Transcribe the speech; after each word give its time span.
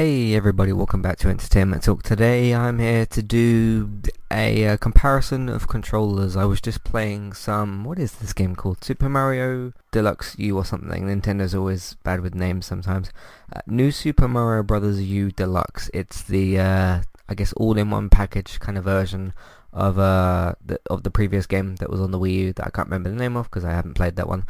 Hey 0.00 0.32
everybody, 0.32 0.72
welcome 0.72 1.02
back 1.02 1.18
to 1.18 1.28
Entertainment 1.28 1.82
Talk. 1.82 2.02
Today 2.02 2.54
I'm 2.54 2.78
here 2.78 3.04
to 3.04 3.22
do 3.22 4.00
a, 4.30 4.68
uh, 4.68 4.76
comparison 4.78 5.50
of 5.50 5.68
controllers. 5.68 6.36
I 6.36 6.46
was 6.46 6.62
just 6.62 6.84
playing 6.84 7.34
some, 7.34 7.84
what 7.84 7.98
is 7.98 8.12
this 8.12 8.32
game 8.32 8.56
called? 8.56 8.82
Super 8.82 9.10
Mario 9.10 9.74
Deluxe 9.92 10.38
U 10.38 10.56
or 10.56 10.64
something. 10.64 11.04
Nintendo's 11.04 11.54
always 11.54 11.96
bad 12.02 12.22
with 12.22 12.34
names 12.34 12.64
sometimes. 12.64 13.10
Uh, 13.54 13.60
New 13.66 13.90
Super 13.90 14.26
Mario 14.26 14.62
Brothers 14.62 15.02
U 15.02 15.32
Deluxe. 15.32 15.90
It's 15.92 16.22
the, 16.22 16.58
uh, 16.58 17.02
I 17.28 17.34
guess, 17.34 17.52
all-in-one 17.52 18.08
package 18.08 18.58
kind 18.58 18.78
of 18.78 18.84
version 18.84 19.34
of 19.74 19.98
uh 19.98 20.54
the, 20.64 20.80
of 20.88 21.02
the 21.02 21.10
previous 21.10 21.46
game 21.46 21.76
that 21.76 21.90
was 21.90 22.00
on 22.00 22.10
the 22.10 22.18
Wii 22.18 22.34
U 22.36 22.52
that 22.54 22.66
I 22.66 22.70
can't 22.70 22.88
remember 22.88 23.10
the 23.10 23.16
name 23.16 23.36
of 23.36 23.50
because 23.50 23.66
I 23.66 23.72
haven't 23.72 23.94
played 23.94 24.16
that 24.16 24.28
one 24.28 24.46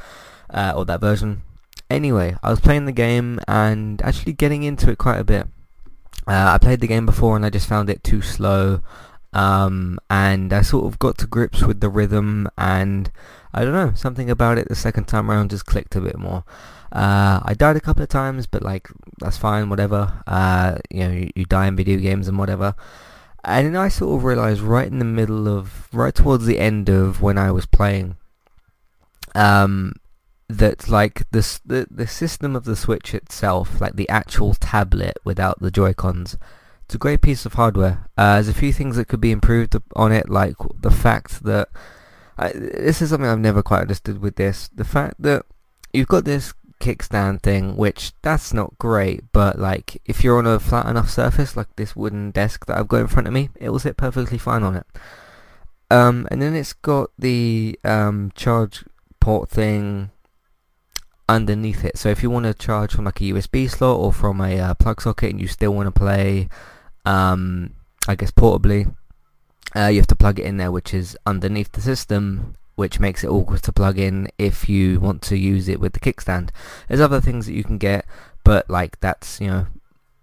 uh, 0.49 0.75
or 0.77 0.85
that 0.85 1.01
version. 1.01 1.43
Anyway, 1.91 2.37
I 2.43 2.51
was 2.51 2.61
playing 2.61 2.87
the 2.87 2.93
game 2.93 3.41
and 3.49 4.01
actually 4.03 4.33
getting 4.33 4.63
into 4.63 4.91
it 4.91 4.99
quite 4.99 5.19
a 5.19 5.25
bit. 5.25 5.49
Uh, 6.27 6.53
I 6.55 6.59
played 6.59 6.81
the 6.81 6.87
game 6.87 7.05
before 7.05 7.35
and 7.35 7.45
I 7.45 7.51
just 7.51 7.69
found 7.69 7.91
it 7.91 8.05
too 8.05 8.23
slow. 8.23 8.81
Um, 9.33 9.99
and 10.09 10.53
I 10.53 10.63
sort 10.63 10.87
of 10.87 10.99
got 10.99 11.19
to 11.19 11.27
grips 11.27 11.63
with 11.63 11.81
the 11.81 11.89
rhythm 11.89 12.49
and 12.57 13.11
I 13.53 13.65
don't 13.65 13.75
know, 13.75 13.93
something 13.95 14.31
about 14.31 14.59
it 14.59 14.69
the 14.69 14.77
second 14.77 15.05
time 15.07 15.31
around 15.31 15.51
just 15.51 15.67
clicked 15.67 15.97
a 15.97 16.01
bit 16.01 16.17
more. 16.17 16.45
Uh, 16.93 17.41
I 17.43 17.55
died 17.55 17.77
a 17.77 17.81
couple 17.81 18.03
of 18.03 18.09
times, 18.09 18.47
but 18.47 18.63
like, 18.63 18.89
that's 19.19 19.37
fine, 19.37 19.69
whatever. 19.69 20.23
Uh, 20.27 20.79
you 20.91 21.01
know, 21.01 21.13
you, 21.13 21.31
you 21.35 21.45
die 21.45 21.67
in 21.67 21.77
video 21.77 21.99
games 21.99 22.29
and 22.29 22.39
whatever. 22.39 22.75
And 23.45 23.67
then 23.67 23.77
I 23.77 23.89
sort 23.89 24.17
of 24.17 24.25
realized 24.25 24.61
right 24.61 24.87
in 24.87 24.99
the 24.99 25.05
middle 25.05 25.49
of, 25.49 25.89
right 25.93 26.15
towards 26.15 26.47
the 26.47 26.59
end 26.59 26.89
of 26.89 27.23
when 27.23 27.39
I 27.39 27.51
was 27.51 27.67
playing, 27.67 28.17
um, 29.35 29.95
that 30.59 30.89
like 30.89 31.31
this 31.31 31.59
the 31.65 31.87
the 31.91 32.07
system 32.07 32.57
of 32.57 32.65
the 32.65 32.77
Switch 32.77 33.15
itself, 33.15 33.81
like 33.81 33.97
the 33.97 34.09
actual 34.09 34.55
tablet 34.55 35.17
without 35.25 35.61
the 35.61 35.71
Joy 35.71 35.95
Cons, 35.95 36.37
it's 36.85 36.95
a 36.95 36.99
great 36.99 37.23
piece 37.23 37.47
of 37.47 37.55
hardware. 37.55 38.09
Uh, 38.17 38.35
there's 38.35 38.49
a 38.49 38.55
few 38.55 38.73
things 38.73 38.97
that 38.97 39.09
could 39.09 39.21
be 39.21 39.31
improved 39.31 39.77
on 39.95 40.13
it, 40.13 40.29
like 40.29 40.57
the 40.81 40.91
fact 40.91 41.45
that 41.45 41.69
I, 42.37 42.53
this 42.53 43.01
is 43.01 43.11
something 43.11 43.29
I've 43.29 43.39
never 43.39 43.63
quite 43.63 43.83
understood 43.83 44.21
with 44.21 44.37
this. 44.37 44.69
The 44.75 44.85
fact 44.85 45.15
that 45.21 45.45
you've 45.93 46.09
got 46.09 46.25
this 46.25 46.53
kickstand 46.81 47.43
thing, 47.43 47.77
which 47.77 48.13
that's 48.23 48.53
not 48.53 48.79
great, 48.79 49.25
but 49.33 49.59
like 49.59 50.01
if 50.07 50.25
you're 50.25 50.39
on 50.39 50.47
a 50.47 50.59
flat 50.59 50.87
enough 50.87 51.11
surface, 51.11 51.57
like 51.57 51.69
this 51.77 51.95
wooden 51.95 52.31
desk 52.31 52.67
that 52.67 52.79
I've 52.79 52.89
got 52.89 53.03
in 53.03 53.09
front 53.09 53.29
of 53.29 53.35
me, 53.35 53.51
it 53.57 53.71
will 53.71 53.79
sit 53.79 53.97
perfectly 53.97 54.39
fine 54.39 54.63
on 54.63 54.77
it. 54.77 54.87
Um, 55.91 56.27
and 56.31 56.41
then 56.41 56.55
it's 56.55 56.73
got 56.73 57.11
the 57.19 57.79
um, 57.85 58.33
charge 58.35 58.85
port 59.21 59.51
thing 59.51 60.11
underneath 61.35 61.85
it. 61.85 61.97
So 61.97 62.09
if 62.09 62.23
you 62.23 62.31
want 62.31 62.47
to 62.47 62.55
charge 62.55 62.93
from 62.93 63.05
like 63.05 63.21
a 63.21 63.25
USB 63.25 63.71
slot 63.71 63.99
or 63.99 64.13
from 64.13 64.41
a 64.41 64.59
uh, 64.59 64.75
plug 64.75 65.01
socket 65.01 65.31
and 65.31 65.41
you 65.41 65.47
still 65.47 65.73
want 65.73 65.87
to 65.87 65.99
play, 65.99 66.49
um, 67.05 67.75
I 68.09 68.15
guess 68.17 68.31
portably, 68.31 68.95
uh, 69.77 69.87
you 69.87 69.99
have 69.99 70.07
to 70.09 70.17
plug 70.17 70.39
it 70.39 70.47
in 70.47 70.57
there, 70.57 70.73
which 70.73 70.93
is 70.93 71.17
underneath 71.27 71.73
the 71.73 71.81
system, 71.81 72.57
which 72.75 72.99
makes 72.99 73.23
it 73.23 73.29
awkward 73.29 73.63
to 73.63 73.73
plug 73.73 73.99
in 73.99 74.29
if 74.39 74.69
you 74.69 74.99
want 74.99 75.23
to 75.23 75.37
use 75.37 75.69
it 75.69 75.81
with 75.81 75.93
the 75.93 76.01
kickstand. 76.01 76.51
There's 76.89 77.01
other 77.01 77.21
things 77.21 77.47
that 77.47 77.55
you 77.55 77.63
can 77.63 77.79
get, 77.79 78.05
but 78.45 78.69
like 78.69 78.99
that's 79.01 79.41
you 79.41 79.47
know 79.47 79.67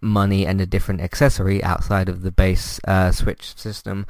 money 0.02 0.46
and 0.46 0.60
a 0.60 0.66
different 0.66 1.02
accessory 1.02 1.64
outside 1.64 2.10
of 2.10 2.22
the 2.22 2.32
base 2.32 2.80
uh, 2.86 3.12
Switch 3.12 3.58
system. 3.58 4.06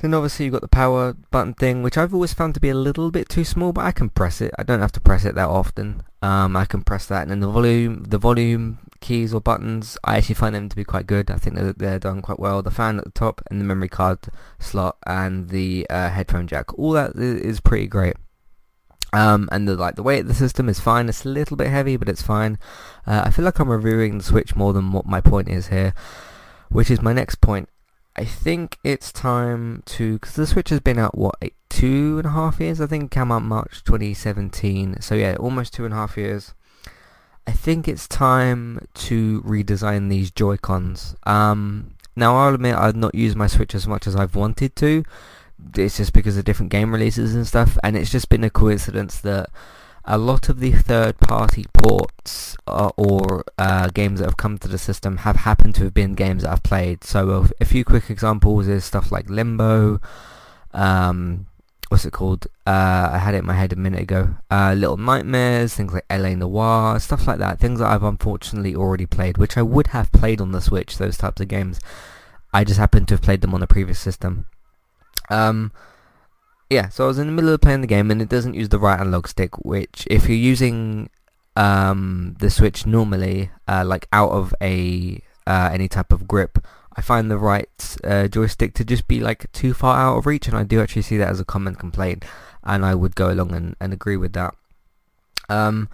Then 0.00 0.14
obviously 0.14 0.46
you've 0.46 0.52
got 0.52 0.62
the 0.62 0.68
power 0.68 1.14
button 1.30 1.54
thing, 1.54 1.82
which 1.82 1.98
I've 1.98 2.14
always 2.14 2.32
found 2.32 2.54
to 2.54 2.60
be 2.60 2.70
a 2.70 2.74
little 2.74 3.10
bit 3.10 3.28
too 3.28 3.44
small, 3.44 3.72
but 3.72 3.84
I 3.84 3.92
can 3.92 4.08
press 4.08 4.40
it. 4.40 4.52
I 4.58 4.62
don't 4.62 4.80
have 4.80 4.92
to 4.92 5.00
press 5.00 5.24
it 5.24 5.34
that 5.34 5.48
often. 5.48 6.02
Um, 6.22 6.54
I 6.56 6.66
can 6.66 6.82
press 6.82 7.06
that, 7.06 7.22
and 7.22 7.30
then 7.30 7.40
the 7.40 7.48
volume, 7.48 8.04
the 8.04 8.18
volume 8.18 8.78
keys 9.00 9.32
or 9.32 9.40
buttons, 9.40 9.96
I 10.04 10.18
actually 10.18 10.34
find 10.34 10.54
them 10.54 10.68
to 10.68 10.76
be 10.76 10.84
quite 10.84 11.06
good. 11.06 11.30
I 11.30 11.36
think 11.36 11.56
that 11.56 11.78
they're 11.78 11.98
done 11.98 12.20
quite 12.20 12.38
well. 12.38 12.62
The 12.62 12.70
fan 12.70 12.98
at 12.98 13.04
the 13.04 13.10
top, 13.10 13.40
and 13.50 13.60
the 13.60 13.64
memory 13.64 13.88
card 13.88 14.18
slot, 14.58 14.98
and 15.06 15.48
the 15.48 15.86
uh, 15.88 16.10
headphone 16.10 16.46
jack, 16.46 16.78
all 16.78 16.92
that 16.92 17.16
is 17.16 17.60
pretty 17.60 17.86
great. 17.86 18.16
Um, 19.12 19.48
and 19.50 19.66
the 19.66 19.74
like 19.76 19.96
the 19.96 20.02
weight 20.02 20.20
of 20.20 20.28
the 20.28 20.34
system 20.34 20.68
is 20.68 20.78
fine. 20.78 21.08
It's 21.08 21.24
a 21.24 21.28
little 21.28 21.56
bit 21.56 21.68
heavy, 21.68 21.96
but 21.96 22.08
it's 22.08 22.22
fine. 22.22 22.58
Uh, 23.06 23.22
I 23.24 23.30
feel 23.30 23.44
like 23.44 23.58
I'm 23.58 23.68
reviewing 23.70 24.18
the 24.18 24.24
Switch 24.24 24.54
more 24.54 24.72
than 24.72 24.92
what 24.92 25.06
my 25.06 25.20
point 25.20 25.48
is 25.48 25.68
here, 25.68 25.94
which 26.68 26.90
is 26.90 27.02
my 27.02 27.12
next 27.12 27.40
point. 27.40 27.68
I 28.16 28.24
think 28.24 28.78
it's 28.82 29.12
time 29.12 29.82
to, 29.86 30.14
because 30.14 30.34
the 30.34 30.46
Switch 30.46 30.70
has 30.70 30.80
been 30.80 30.98
out, 30.98 31.16
what, 31.16 31.36
eight, 31.42 31.54
two 31.68 32.18
and 32.18 32.26
a 32.26 32.30
half 32.30 32.60
years? 32.60 32.80
I 32.80 32.86
think 32.86 33.10
came 33.10 33.32
out 33.32 33.42
March 33.42 33.82
2017. 33.84 35.00
So 35.00 35.14
yeah, 35.14 35.36
almost 35.36 35.72
two 35.72 35.84
and 35.84 35.94
a 35.94 35.96
half 35.96 36.16
years. 36.16 36.54
I 37.46 37.52
think 37.52 37.88
it's 37.88 38.06
time 38.06 38.86
to 38.94 39.42
redesign 39.42 40.10
these 40.10 40.30
Joy-Cons. 40.30 41.16
Um, 41.24 41.94
now 42.16 42.36
I'll 42.36 42.54
admit 42.54 42.76
I've 42.76 42.96
not 42.96 43.14
used 43.14 43.36
my 43.36 43.46
Switch 43.46 43.74
as 43.74 43.86
much 43.86 44.06
as 44.06 44.14
I've 44.14 44.34
wanted 44.34 44.76
to. 44.76 45.04
It's 45.76 45.96
just 45.96 46.12
because 46.12 46.36
of 46.36 46.44
different 46.44 46.72
game 46.72 46.92
releases 46.92 47.34
and 47.34 47.46
stuff, 47.46 47.78
and 47.82 47.96
it's 47.96 48.10
just 48.10 48.28
been 48.28 48.44
a 48.44 48.50
coincidence 48.50 49.20
that 49.20 49.50
a 50.10 50.18
lot 50.18 50.48
of 50.48 50.58
the 50.58 50.72
third-party 50.72 51.66
ports 51.72 52.56
uh, 52.66 52.90
or 52.96 53.44
uh, 53.58 53.86
games 53.94 54.18
that 54.18 54.26
have 54.26 54.36
come 54.36 54.58
to 54.58 54.66
the 54.66 54.76
system 54.76 55.18
have 55.18 55.36
happened 55.36 55.72
to 55.76 55.84
have 55.84 55.94
been 55.94 56.16
games 56.16 56.42
that 56.42 56.50
I've 56.50 56.64
played. 56.64 57.04
So 57.04 57.46
a, 57.60 57.64
few 57.64 57.84
quick 57.84 58.10
examples 58.10 58.66
is 58.66 58.84
stuff 58.84 59.12
like 59.12 59.30
Limbo, 59.30 60.00
um, 60.72 61.46
what's 61.90 62.04
it 62.04 62.12
called? 62.12 62.48
Uh, 62.66 63.10
I 63.12 63.18
had 63.18 63.34
it 63.34 63.38
in 63.38 63.46
my 63.46 63.54
head 63.54 63.72
a 63.72 63.76
minute 63.76 64.00
ago. 64.00 64.34
Uh, 64.50 64.74
Little 64.76 64.96
Nightmares, 64.96 65.74
things 65.74 65.92
like 65.92 66.06
LA 66.10 66.34
Noire, 66.34 66.98
stuff 66.98 67.28
like 67.28 67.38
that. 67.38 67.60
Things 67.60 67.78
that 67.78 67.86
I've 67.86 68.02
unfortunately 68.02 68.74
already 68.74 69.06
played, 69.06 69.38
which 69.38 69.56
I 69.56 69.62
would 69.62 69.88
have 69.88 70.10
played 70.10 70.40
on 70.40 70.50
the 70.50 70.60
Switch, 70.60 70.98
those 70.98 71.18
types 71.18 71.40
of 71.40 71.46
games. 71.46 71.78
I 72.52 72.64
just 72.64 72.80
happened 72.80 73.06
to 73.08 73.14
have 73.14 73.22
played 73.22 73.42
them 73.42 73.54
on 73.54 73.60
the 73.60 73.68
previous 73.68 74.00
system. 74.00 74.46
Um, 75.28 75.70
yeah, 76.70 76.88
so 76.88 77.04
I 77.04 77.08
was 77.08 77.18
in 77.18 77.26
the 77.26 77.32
middle 77.32 77.52
of 77.52 77.60
playing 77.60 77.80
the 77.80 77.88
game 77.88 78.10
and 78.10 78.22
it 78.22 78.28
doesn't 78.28 78.54
use 78.54 78.68
the 78.68 78.78
right 78.78 79.00
analog 79.00 79.26
stick, 79.26 79.58
which 79.58 80.06
if 80.08 80.28
you're 80.28 80.38
using 80.38 81.10
um, 81.56 82.36
the 82.38 82.48
Switch 82.48 82.86
normally, 82.86 83.50
uh, 83.66 83.84
like 83.84 84.06
out 84.12 84.30
of 84.30 84.54
a 84.62 85.20
uh, 85.46 85.70
any 85.72 85.88
type 85.88 86.12
of 86.12 86.28
grip, 86.28 86.64
I 86.94 87.02
find 87.02 87.28
the 87.30 87.38
right 87.38 87.96
uh, 88.04 88.28
joystick 88.28 88.74
to 88.74 88.84
just 88.84 89.08
be 89.08 89.20
like 89.20 89.50
too 89.52 89.74
far 89.74 89.98
out 89.98 90.18
of 90.18 90.26
reach, 90.26 90.46
and 90.46 90.56
I 90.56 90.62
do 90.62 90.80
actually 90.80 91.02
see 91.02 91.16
that 91.18 91.28
as 91.28 91.40
a 91.40 91.44
common 91.44 91.74
complaint, 91.74 92.24
and 92.62 92.86
I 92.86 92.94
would 92.94 93.16
go 93.16 93.32
along 93.32 93.52
and, 93.52 93.74
and 93.80 93.92
agree 93.92 94.16
with 94.16 94.32
that. 94.34 94.54
Um, 95.48 95.88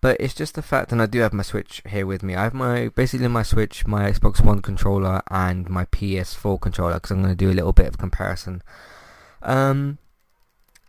but 0.00 0.16
it's 0.20 0.34
just 0.34 0.54
the 0.54 0.62
fact, 0.62 0.90
and 0.90 1.02
I 1.02 1.06
do 1.06 1.20
have 1.20 1.34
my 1.34 1.42
Switch 1.42 1.82
here 1.86 2.06
with 2.06 2.22
me. 2.22 2.34
I 2.34 2.44
have 2.44 2.54
my 2.54 2.88
basically 2.88 3.28
my 3.28 3.42
Switch, 3.42 3.86
my 3.86 4.10
Xbox 4.10 4.42
One 4.42 4.62
controller, 4.62 5.22
and 5.30 5.68
my 5.68 5.84
PS4 5.86 6.60
controller 6.60 6.94
because 6.94 7.10
I'm 7.10 7.22
going 7.22 7.32
to 7.32 7.36
do 7.36 7.50
a 7.50 7.52
little 7.52 7.72
bit 7.72 7.88
of 7.88 7.98
comparison. 7.98 8.62
Um, 9.48 9.98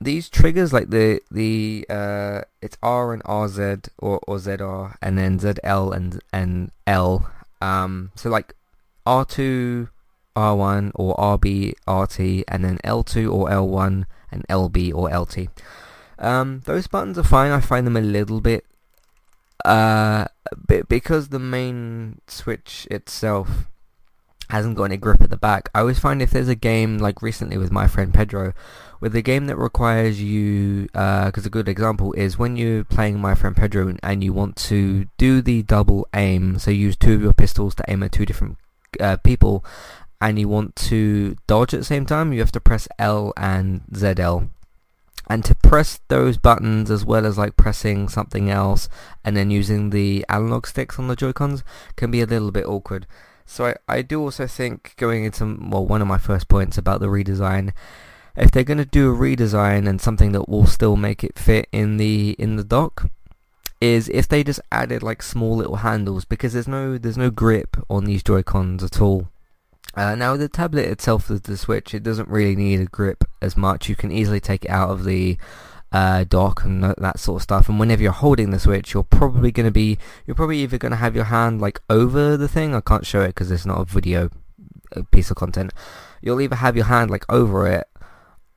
these 0.02 0.30
triggers, 0.30 0.72
like 0.72 0.90
the 0.90 1.22
the 1.32 1.86
uh, 1.90 2.42
it's 2.62 2.78
R 2.84 3.14
and 3.14 3.24
RZ 3.24 3.90
or 3.98 4.20
or 4.28 4.38
ZR, 4.38 4.96
and 5.02 5.18
then 5.18 5.40
ZL 5.40 5.96
and 5.96 6.22
and 6.32 6.72
L. 6.86 7.32
Um, 7.62 8.12
so 8.16 8.30
like 8.30 8.54
R2, 9.06 9.90
R1 10.36 10.92
or 10.96 11.16
RB, 11.16 11.74
RT, 11.88 12.44
and 12.48 12.64
then 12.64 12.78
L2 12.84 13.32
or 13.32 13.50
L1 13.50 14.06
and 14.32 14.48
LB 14.48 14.94
or 14.94 15.10
LT. 15.10 15.50
Um, 16.20 16.62
those 16.66 16.88
buttons 16.88 17.18
are 17.18 17.24
fine. 17.24 17.52
I 17.52 17.60
find 17.60 17.88
them 17.88 17.98
a 17.98 18.02
little 18.02 18.40
bit, 18.40 18.66
uh, 19.66 20.26
because 20.88 21.30
the 21.30 21.40
main 21.40 22.22
switch 22.28 22.88
itself 22.92 23.68
hasn't 24.50 24.76
got 24.76 24.86
any 24.86 24.98
grip 24.98 25.22
at 25.22 25.30
the 25.30 25.38
back. 25.38 25.70
I 25.76 25.82
always 25.82 26.00
find 26.00 26.22
if 26.22 26.32
there's 26.32 26.48
a 26.48 26.56
game 26.56 26.98
like 26.98 27.22
recently 27.22 27.58
with 27.58 27.72
my 27.72 27.88
friend 27.88 28.14
Pedro, 28.14 28.54
with 29.00 29.16
a 29.16 29.22
game 29.22 29.46
that 29.46 29.58
requires 29.58 30.22
you, 30.22 30.84
because 30.92 31.46
uh, 31.46 31.48
a 31.48 31.50
good 31.50 31.70
example 31.70 32.14
is 32.14 32.38
when 32.38 32.58
you're 32.58 32.84
playing 32.84 33.20
my 33.20 33.36
friend 33.36 33.56
Pedro 33.56 33.96
and 34.02 34.24
you 34.24 34.34
want 34.34 34.56
to 34.56 35.06
do 35.18 35.42
the 35.42 35.62
double 35.64 36.08
aim, 36.14 36.58
so 36.58 36.72
use 36.72 36.96
two 36.96 37.14
of 37.14 37.22
your 37.22 37.34
pistols 37.34 37.76
to 37.76 37.84
aim 37.88 38.04
at 38.04 38.12
two 38.12 38.26
different 38.26 38.58
uh, 39.00 39.18
people, 39.18 39.64
and 40.20 40.40
you 40.40 40.50
want 40.50 40.76
to 40.76 41.36
dodge 41.48 41.74
at 41.74 41.80
the 41.80 41.86
same 41.86 42.06
time, 42.06 42.34
you 42.34 42.40
have 42.40 42.52
to 42.52 42.60
press 42.60 42.88
L 42.98 43.34
and 43.38 43.82
ZL. 43.94 44.50
And 45.32 45.46
to 45.46 45.54
press 45.54 46.00
those 46.08 46.40
buttons 46.40 46.90
as 46.90 47.06
well 47.06 47.24
as 47.24 47.38
like 47.38 47.56
pressing 47.56 48.10
something 48.10 48.50
else 48.50 48.90
and 49.24 49.38
then 49.38 49.52
using 49.52 49.92
the 49.92 50.26
analog 50.28 50.66
sticks 50.66 50.98
on 50.98 51.08
the 51.08 51.16
Joy-Cons 51.16 51.64
can 51.96 52.10
be 52.10 52.22
a 52.22 52.26
little 52.26 52.50
bit 52.50 52.66
awkward. 52.66 53.06
So 53.50 53.66
I, 53.66 53.76
I 53.88 54.02
do 54.04 54.22
also 54.22 54.46
think 54.46 54.94
going 54.98 55.24
into 55.24 55.58
well 55.60 55.84
one 55.84 56.04
of 56.04 56.08
my 56.08 56.20
first 56.20 56.48
points 56.48 56.78
about 56.78 57.00
the 57.00 57.08
redesign, 57.08 57.74
if 58.38 58.52
they're 58.52 58.64
going 58.64 58.78
to 58.78 58.86
do 58.86 59.12
a 59.12 59.18
redesign 59.18 59.90
and 59.90 60.00
something 60.00 60.34
that 60.34 60.48
will 60.48 60.68
still 60.68 60.96
make 60.96 61.24
it 61.24 61.38
fit 61.38 61.68
in 61.72 61.98
the 61.98 62.36
in 62.38 62.58
the 62.58 62.64
dock, 62.64 63.10
is 63.82 64.08
if 64.10 64.28
they 64.28 64.44
just 64.44 64.62
added 64.72 65.02
like 65.02 65.24
small 65.24 65.58
little 65.58 65.78
handles 65.78 66.26
because 66.26 66.54
there's 66.54 66.68
no 66.68 67.00
there's 67.00 67.18
no 67.18 67.32
grip 67.32 67.76
on 67.90 68.06
these 68.06 68.22
Joy 68.22 68.44
Cons 68.44 68.84
at 68.84 69.02
all. 69.02 69.30
Uh, 69.96 70.14
now 70.14 70.38
the 70.38 70.48
tablet 70.48 70.86
itself, 70.86 71.28
the, 71.28 71.40
the 71.40 71.58
Switch, 71.58 71.96
it 71.96 72.04
doesn't 72.04 72.30
really 72.30 72.56
need 72.56 72.80
a 72.80 72.86
grip 72.86 73.24
as 73.42 73.58
much. 73.58 73.90
You 73.90 73.96
can 73.96 74.12
easily 74.12 74.40
take 74.40 74.66
it 74.66 74.70
out 74.70 74.92
of 74.92 75.06
the 75.06 75.40
uh, 75.92 76.24
dock 76.24 76.64
and 76.64 76.84
that 76.84 77.20
sort 77.20 77.40
of 77.40 77.44
stuff. 77.44 77.70
And 77.70 77.80
whenever 77.80 78.04
you're 78.04 78.12
holding 78.12 78.52
the 78.52 78.60
Switch, 78.60 78.94
you're 78.94 79.04
probably 79.04 79.52
going 79.52 79.66
to 79.66 79.72
be, 79.72 79.98
you're 80.26 80.36
probably 80.36 80.60
either 80.60 80.78
going 80.78 80.92
to 80.92 80.98
have 80.98 81.16
your 81.16 81.26
hand 81.26 81.62
like 81.62 81.82
over 81.90 82.38
the 82.38 82.48
thing. 82.48 82.76
I 82.76 82.82
can't 82.82 83.06
show 83.06 83.22
it 83.22 83.30
because 83.30 83.52
it's 83.52 83.66
not 83.66 83.82
a 83.82 83.86
video 83.86 84.30
piece 85.12 85.32
of 85.32 85.38
content. 85.38 85.72
You'll 86.22 86.42
either 86.42 86.58
have 86.58 86.76
your 86.76 86.86
hand 86.86 87.10
like 87.10 87.26
over 87.30 87.68
it 87.68 87.88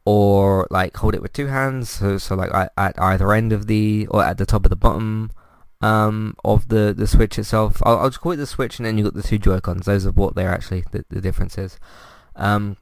or 0.05 0.67
like 0.71 0.97
hold 0.97 1.15
it 1.15 1.23
with 1.23 1.33
two 1.33 1.47
hands. 1.47 1.89
So, 1.91 2.19
so 2.19 2.35
like 2.35 2.53
at 2.77 3.01
either 3.01 3.33
end 3.33 3.53
of 3.53 3.67
the, 3.67 4.07
or 4.11 4.25
at 4.25 4.39
the 4.39 4.47
top 4.47 4.65
of 4.65 4.71
the 4.71 4.77
bottom 4.77 5.31
um, 5.81 6.37
of 6.45 6.69
the, 6.69 6.95
the 6.97 7.07
Switch 7.07 7.39
itself. 7.39 7.83
I'll, 7.85 7.99
I'll 7.99 8.11
just 8.11 8.21
call 8.21 8.33
it 8.33 8.37
the 8.37 8.47
Switch 8.47 8.79
and 8.79 8.87
then 8.87 8.99
you've 8.99 9.07
got 9.07 9.15
the 9.15 9.27
two 9.27 9.39
Joy-Cons. 9.39 9.87
Those 9.87 10.07
are 10.07 10.13
what 10.13 10.35
they're 10.35 10.53
actually, 10.53 10.85
the, 10.91 11.05
the 11.09 11.21
difference 11.21 11.57
is. 11.57 11.79
Um, 12.37 12.77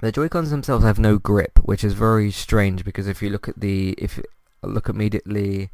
the 0.00 0.12
Joy-Cons 0.12 0.50
themselves 0.50 0.84
have 0.84 0.98
no 0.98 1.18
grip, 1.18 1.58
which 1.62 1.84
is 1.84 1.94
very 1.94 2.30
strange 2.30 2.84
because 2.84 3.06
if 3.06 3.22
you 3.22 3.30
look 3.30 3.48
at 3.48 3.60
the 3.60 3.94
if 3.98 4.20
look 4.62 4.88
immediately 4.88 5.70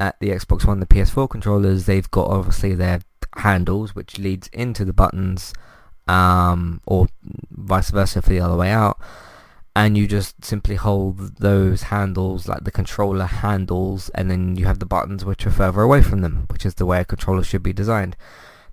at 0.00 0.18
the 0.20 0.30
Xbox 0.30 0.66
One, 0.66 0.80
the 0.80 0.86
PS4 0.86 1.28
controllers, 1.28 1.86
they've 1.86 2.10
got 2.10 2.28
obviously 2.28 2.74
their 2.74 3.00
handles, 3.36 3.94
which 3.94 4.18
leads 4.18 4.48
into 4.48 4.84
the 4.84 4.92
buttons, 4.92 5.52
um, 6.08 6.80
or 6.86 7.08
vice 7.50 7.90
versa 7.90 8.22
for 8.22 8.30
the 8.30 8.40
other 8.40 8.56
way 8.56 8.70
out, 8.70 8.98
and 9.76 9.96
you 9.96 10.08
just 10.08 10.44
simply 10.44 10.74
hold 10.74 11.36
those 11.38 11.84
handles 11.84 12.48
like 12.48 12.64
the 12.64 12.70
controller 12.70 13.26
handles, 13.26 14.08
and 14.10 14.30
then 14.30 14.56
you 14.56 14.66
have 14.66 14.78
the 14.78 14.86
buttons 14.86 15.24
which 15.24 15.46
are 15.46 15.50
further 15.50 15.82
away 15.82 16.02
from 16.02 16.20
them, 16.20 16.46
which 16.50 16.66
is 16.66 16.74
the 16.74 16.86
way 16.86 17.00
a 17.00 17.04
controller 17.04 17.44
should 17.44 17.62
be 17.62 17.72
designed. 17.72 18.16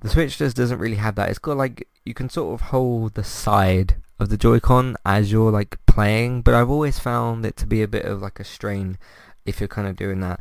The 0.01 0.09
Switch 0.09 0.37
just 0.37 0.55
doesn't 0.55 0.79
really 0.79 0.95
have 0.95 1.15
that. 1.15 1.29
It's 1.29 1.39
got 1.39 1.57
like 1.57 1.87
you 2.05 2.13
can 2.13 2.29
sort 2.29 2.53
of 2.53 2.69
hold 2.69 3.13
the 3.13 3.23
side 3.23 3.97
of 4.19 4.29
the 4.29 4.37
Joy-Con 4.37 4.97
as 5.05 5.31
you're 5.31 5.51
like 5.51 5.77
playing, 5.85 6.41
but 6.41 6.53
I've 6.53 6.69
always 6.69 6.99
found 6.99 7.45
it 7.45 7.55
to 7.57 7.65
be 7.65 7.81
a 7.81 7.87
bit 7.87 8.05
of 8.05 8.21
like 8.21 8.39
a 8.39 8.43
strain 8.43 8.97
if 9.45 9.59
you're 9.59 9.67
kind 9.67 9.87
of 9.87 9.95
doing 9.95 10.19
that. 10.21 10.39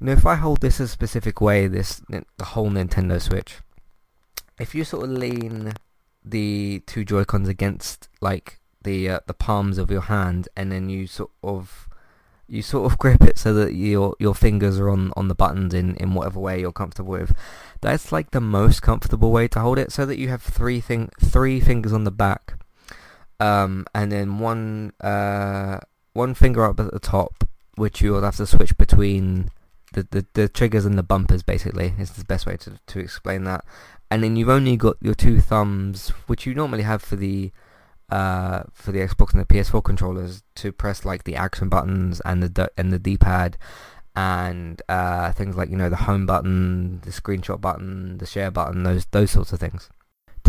Know, 0.00 0.12
if 0.12 0.26
I 0.26 0.34
hold 0.34 0.60
this 0.60 0.80
a 0.80 0.88
specific 0.88 1.40
way, 1.40 1.68
this 1.68 2.02
the 2.08 2.44
whole 2.44 2.70
Nintendo 2.70 3.20
Switch, 3.20 3.58
if 4.58 4.74
you 4.74 4.82
sort 4.82 5.04
of 5.04 5.10
lean 5.10 5.74
the 6.24 6.82
two 6.86 7.04
Joy-Cons 7.04 7.48
against 7.48 8.08
like 8.20 8.58
the 8.82 9.08
uh, 9.08 9.20
the 9.26 9.34
palms 9.34 9.78
of 9.78 9.92
your 9.92 10.02
hand, 10.02 10.48
and 10.56 10.72
then 10.72 10.88
you 10.88 11.06
sort 11.06 11.30
of 11.44 11.88
you 12.48 12.62
sort 12.62 12.90
of 12.90 12.98
grip 12.98 13.22
it 13.22 13.38
so 13.38 13.54
that 13.54 13.74
your 13.74 14.16
your 14.18 14.34
fingers 14.34 14.80
are 14.80 14.90
on, 14.90 15.12
on 15.16 15.28
the 15.28 15.36
buttons 15.36 15.72
in, 15.72 15.94
in 15.96 16.14
whatever 16.14 16.40
way 16.40 16.58
you're 16.58 16.72
comfortable 16.72 17.12
with. 17.12 17.32
That's 17.80 18.10
like 18.10 18.32
the 18.32 18.40
most 18.40 18.82
comfortable 18.82 19.30
way 19.30 19.46
to 19.48 19.60
hold 19.60 19.78
it, 19.78 19.92
so 19.92 20.04
that 20.06 20.18
you 20.18 20.28
have 20.30 20.42
three 20.42 20.80
thing 20.80 21.10
three 21.20 21.60
fingers 21.60 21.92
on 21.92 22.02
the 22.02 22.10
back 22.10 22.54
um, 23.42 23.86
and 23.92 24.12
then 24.12 24.38
one 24.38 24.92
uh, 25.00 25.80
one 26.12 26.34
finger 26.34 26.64
up 26.64 26.78
at 26.78 26.92
the 26.92 27.00
top, 27.00 27.44
which 27.74 28.00
you'll 28.00 28.22
have 28.22 28.36
to 28.36 28.46
switch 28.46 28.76
between 28.78 29.50
the, 29.94 30.06
the, 30.10 30.26
the 30.34 30.48
triggers 30.48 30.86
and 30.86 30.96
the 30.96 31.02
bumpers. 31.02 31.42
Basically, 31.42 31.92
is 31.98 32.12
the 32.12 32.24
best 32.24 32.46
way 32.46 32.56
to 32.58 32.78
to 32.86 33.00
explain 33.00 33.42
that. 33.44 33.64
And 34.12 34.22
then 34.22 34.36
you've 34.36 34.48
only 34.48 34.76
got 34.76 34.96
your 35.00 35.14
two 35.14 35.40
thumbs, 35.40 36.10
which 36.28 36.46
you 36.46 36.54
normally 36.54 36.84
have 36.84 37.02
for 37.02 37.16
the 37.16 37.50
uh, 38.10 38.62
for 38.72 38.92
the 38.92 39.00
Xbox 39.00 39.32
and 39.32 39.40
the 39.40 39.54
PS4 39.54 39.82
controllers, 39.82 40.44
to 40.56 40.70
press 40.70 41.04
like 41.04 41.24
the 41.24 41.34
action 41.34 41.68
buttons 41.68 42.20
and 42.24 42.44
the 42.44 42.70
and 42.76 42.92
the 42.92 42.98
D-pad 43.00 43.58
and 44.14 44.82
uh, 44.88 45.32
things 45.32 45.56
like 45.56 45.68
you 45.68 45.76
know 45.76 45.88
the 45.88 45.96
home 45.96 46.26
button, 46.26 47.00
the 47.00 47.10
screenshot 47.10 47.60
button, 47.60 48.18
the 48.18 48.26
share 48.26 48.52
button, 48.52 48.84
those 48.84 49.06
those 49.06 49.32
sorts 49.32 49.52
of 49.52 49.58
things. 49.58 49.90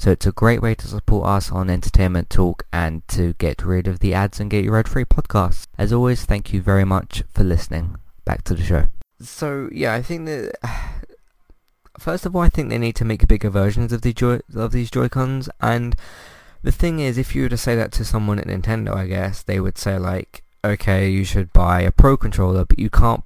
So 0.00 0.10
it's 0.10 0.24
a 0.24 0.32
great 0.32 0.62
way 0.62 0.74
to 0.76 0.88
support 0.88 1.28
us 1.28 1.52
on 1.52 1.68
Entertainment 1.68 2.30
Talk 2.30 2.62
and 2.72 3.06
to 3.08 3.34
get 3.34 3.62
rid 3.62 3.86
of 3.86 3.98
the 3.98 4.14
ads 4.14 4.40
and 4.40 4.50
get 4.50 4.64
your 4.64 4.78
ad-free 4.78 5.04
podcasts. 5.04 5.66
As 5.76 5.92
always, 5.92 6.24
thank 6.24 6.54
you 6.54 6.62
very 6.62 6.86
much 6.86 7.22
for 7.34 7.44
listening. 7.44 7.96
Back 8.24 8.42
to 8.44 8.54
the 8.54 8.62
show. 8.62 8.86
So 9.20 9.68
yeah, 9.70 9.92
I 9.92 10.00
think 10.00 10.24
that 10.24 10.52
first 11.98 12.24
of 12.24 12.34
all, 12.34 12.40
I 12.40 12.48
think 12.48 12.70
they 12.70 12.78
need 12.78 12.96
to 12.96 13.04
make 13.04 13.28
bigger 13.28 13.50
versions 13.50 13.92
of 13.92 14.00
the 14.00 14.14
joy 14.14 14.40
of 14.54 14.72
these 14.72 14.90
Joy 14.90 15.10
Cons. 15.10 15.50
And 15.60 15.94
the 16.62 16.72
thing 16.72 17.00
is, 17.00 17.18
if 17.18 17.34
you 17.34 17.42
were 17.42 17.50
to 17.50 17.58
say 17.58 17.76
that 17.76 17.92
to 17.92 18.04
someone 18.06 18.38
at 18.38 18.46
Nintendo, 18.46 18.94
I 18.94 19.06
guess 19.06 19.42
they 19.42 19.60
would 19.60 19.76
say 19.76 19.98
like, 19.98 20.44
okay, 20.64 21.10
you 21.10 21.24
should 21.24 21.52
buy 21.52 21.82
a 21.82 21.92
Pro 21.92 22.16
controller, 22.16 22.64
but 22.64 22.78
you 22.78 22.88
can't 22.88 23.22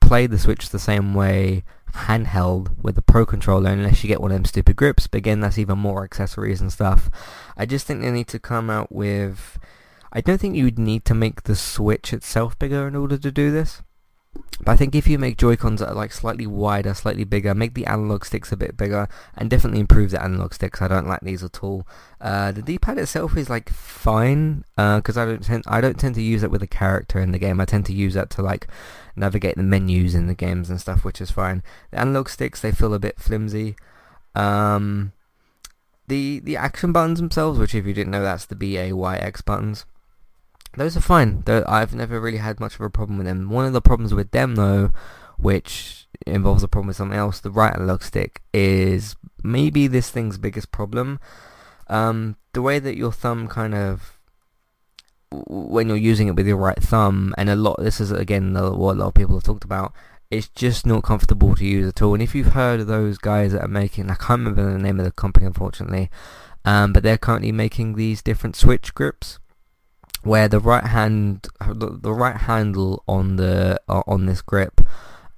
play 0.00 0.26
the 0.26 0.38
Switch 0.38 0.70
the 0.70 0.78
same 0.78 1.12
way 1.12 1.62
handheld 1.96 2.76
with 2.82 2.94
the 2.94 3.02
Pro 3.02 3.26
controller 3.26 3.70
unless 3.70 4.04
you 4.04 4.08
get 4.08 4.20
one 4.20 4.30
of 4.30 4.36
them 4.36 4.44
stupid 4.44 4.76
grips. 4.76 5.06
But 5.06 5.18
again, 5.18 5.40
that's 5.40 5.58
even 5.58 5.78
more 5.78 6.04
accessories 6.04 6.60
and 6.60 6.72
stuff. 6.72 7.10
I 7.56 7.66
just 7.66 7.86
think 7.86 8.00
they 8.00 8.10
need 8.10 8.28
to 8.28 8.38
come 8.38 8.70
out 8.70 8.92
with... 8.92 9.58
I 10.12 10.20
don't 10.20 10.40
think 10.40 10.56
you 10.56 10.64
would 10.64 10.78
need 10.78 11.04
to 11.06 11.14
make 11.14 11.42
the 11.42 11.56
Switch 11.56 12.12
itself 12.12 12.58
bigger 12.58 12.86
in 12.88 12.96
order 12.96 13.18
to 13.18 13.30
do 13.30 13.50
this. 13.50 13.82
But 14.60 14.72
I 14.72 14.76
think 14.76 14.94
if 14.94 15.06
you 15.06 15.18
make 15.18 15.36
Joy-Cons 15.36 15.80
that 15.80 15.90
are 15.90 15.94
like 15.94 16.12
slightly 16.12 16.46
wider, 16.46 16.94
slightly 16.94 17.24
bigger, 17.24 17.54
make 17.54 17.74
the 17.74 17.86
analog 17.86 18.24
sticks 18.24 18.50
a 18.52 18.56
bit 18.56 18.76
bigger, 18.76 19.06
and 19.36 19.50
definitely 19.50 19.80
improve 19.80 20.10
the 20.10 20.22
analog 20.22 20.54
sticks. 20.54 20.80
I 20.80 20.88
don't 20.88 21.06
like 21.06 21.20
these 21.20 21.44
at 21.44 21.62
all. 21.62 21.86
Uh, 22.20 22.52
the 22.52 22.62
D-pad 22.62 22.98
itself 22.98 23.36
is 23.36 23.50
like 23.50 23.68
fine, 23.68 24.64
because 24.76 25.16
uh, 25.16 25.22
I 25.22 25.24
don't 25.26 25.44
tend 25.44 25.64
I 25.66 25.80
don't 25.80 25.98
tend 25.98 26.14
to 26.14 26.22
use 26.22 26.42
it 26.42 26.50
with 26.50 26.62
a 26.62 26.66
character 26.66 27.20
in 27.20 27.32
the 27.32 27.38
game. 27.38 27.60
I 27.60 27.66
tend 27.66 27.86
to 27.86 27.92
use 27.92 28.14
that 28.14 28.30
to 28.30 28.42
like 28.42 28.66
navigate 29.14 29.56
the 29.56 29.62
menus 29.62 30.14
in 30.14 30.26
the 30.26 30.34
games 30.34 30.70
and 30.70 30.80
stuff, 30.80 31.04
which 31.04 31.20
is 31.20 31.30
fine. 31.30 31.62
The 31.90 32.00
analog 32.00 32.28
sticks 32.28 32.60
they 32.60 32.72
feel 32.72 32.94
a 32.94 32.98
bit 32.98 33.20
flimsy. 33.20 33.76
Um, 34.34 35.12
the 36.08 36.40
the 36.40 36.56
action 36.56 36.92
buttons 36.92 37.20
themselves, 37.20 37.58
which 37.58 37.74
if 37.74 37.86
you 37.86 37.92
didn't 37.92 38.12
know, 38.12 38.22
that's 38.22 38.46
the 38.46 38.56
B 38.56 38.78
A 38.78 38.92
Y 38.92 39.16
X 39.16 39.42
buttons 39.42 39.84
those 40.76 40.96
are 40.96 41.00
fine. 41.00 41.42
They're, 41.46 41.68
I've 41.68 41.94
never 41.94 42.20
really 42.20 42.38
had 42.38 42.60
much 42.60 42.74
of 42.74 42.80
a 42.82 42.90
problem 42.90 43.18
with 43.18 43.26
them. 43.26 43.48
One 43.50 43.64
of 43.64 43.72
the 43.72 43.80
problems 43.80 44.14
with 44.14 44.30
them, 44.30 44.54
though, 44.54 44.92
which 45.38 46.06
involves 46.26 46.62
a 46.62 46.68
problem 46.68 46.88
with 46.88 46.96
something 46.96 47.18
else, 47.18 47.40
the 47.40 47.50
right 47.50 47.74
analog 47.74 48.02
stick, 48.02 48.42
is 48.52 49.16
maybe 49.42 49.86
this 49.86 50.10
thing's 50.10 50.38
biggest 50.38 50.70
problem. 50.70 51.18
Um, 51.88 52.36
the 52.52 52.62
way 52.62 52.78
that 52.78 52.96
your 52.96 53.12
thumb 53.12 53.48
kind 53.48 53.74
of, 53.74 54.18
when 55.30 55.88
you're 55.88 55.96
using 55.96 56.28
it 56.28 56.36
with 56.36 56.46
your 56.46 56.56
right 56.56 56.82
thumb, 56.82 57.34
and 57.36 57.48
a 57.48 57.56
lot, 57.56 57.78
this 57.78 58.00
is 58.00 58.10
again 58.12 58.54
what 58.54 58.96
a 58.96 58.98
lot 58.98 59.08
of 59.08 59.14
people 59.14 59.36
have 59.36 59.44
talked 59.44 59.64
about, 59.64 59.92
it's 60.30 60.48
just 60.48 60.86
not 60.86 61.04
comfortable 61.04 61.54
to 61.54 61.64
use 61.64 61.88
at 61.88 62.02
all. 62.02 62.14
And 62.14 62.22
if 62.22 62.34
you've 62.34 62.52
heard 62.52 62.80
of 62.80 62.86
those 62.86 63.18
guys 63.18 63.52
that 63.52 63.62
are 63.62 63.68
making, 63.68 64.10
I 64.10 64.14
can't 64.14 64.40
remember 64.40 64.72
the 64.72 64.78
name 64.78 64.98
of 64.98 65.04
the 65.04 65.12
company 65.12 65.46
unfortunately, 65.46 66.10
um, 66.64 66.92
but 66.92 67.02
they're 67.02 67.18
currently 67.18 67.52
making 67.52 67.94
these 67.94 68.22
different 68.22 68.56
switch 68.56 68.94
grips 68.94 69.38
where 70.26 70.48
the 70.48 70.60
right 70.60 70.84
hand, 70.84 71.48
the, 71.60 71.98
the 72.00 72.12
right 72.12 72.36
handle 72.36 73.02
on 73.06 73.36
the 73.36 73.80
uh, 73.88 74.02
on 74.06 74.26
this 74.26 74.42
grip 74.42 74.80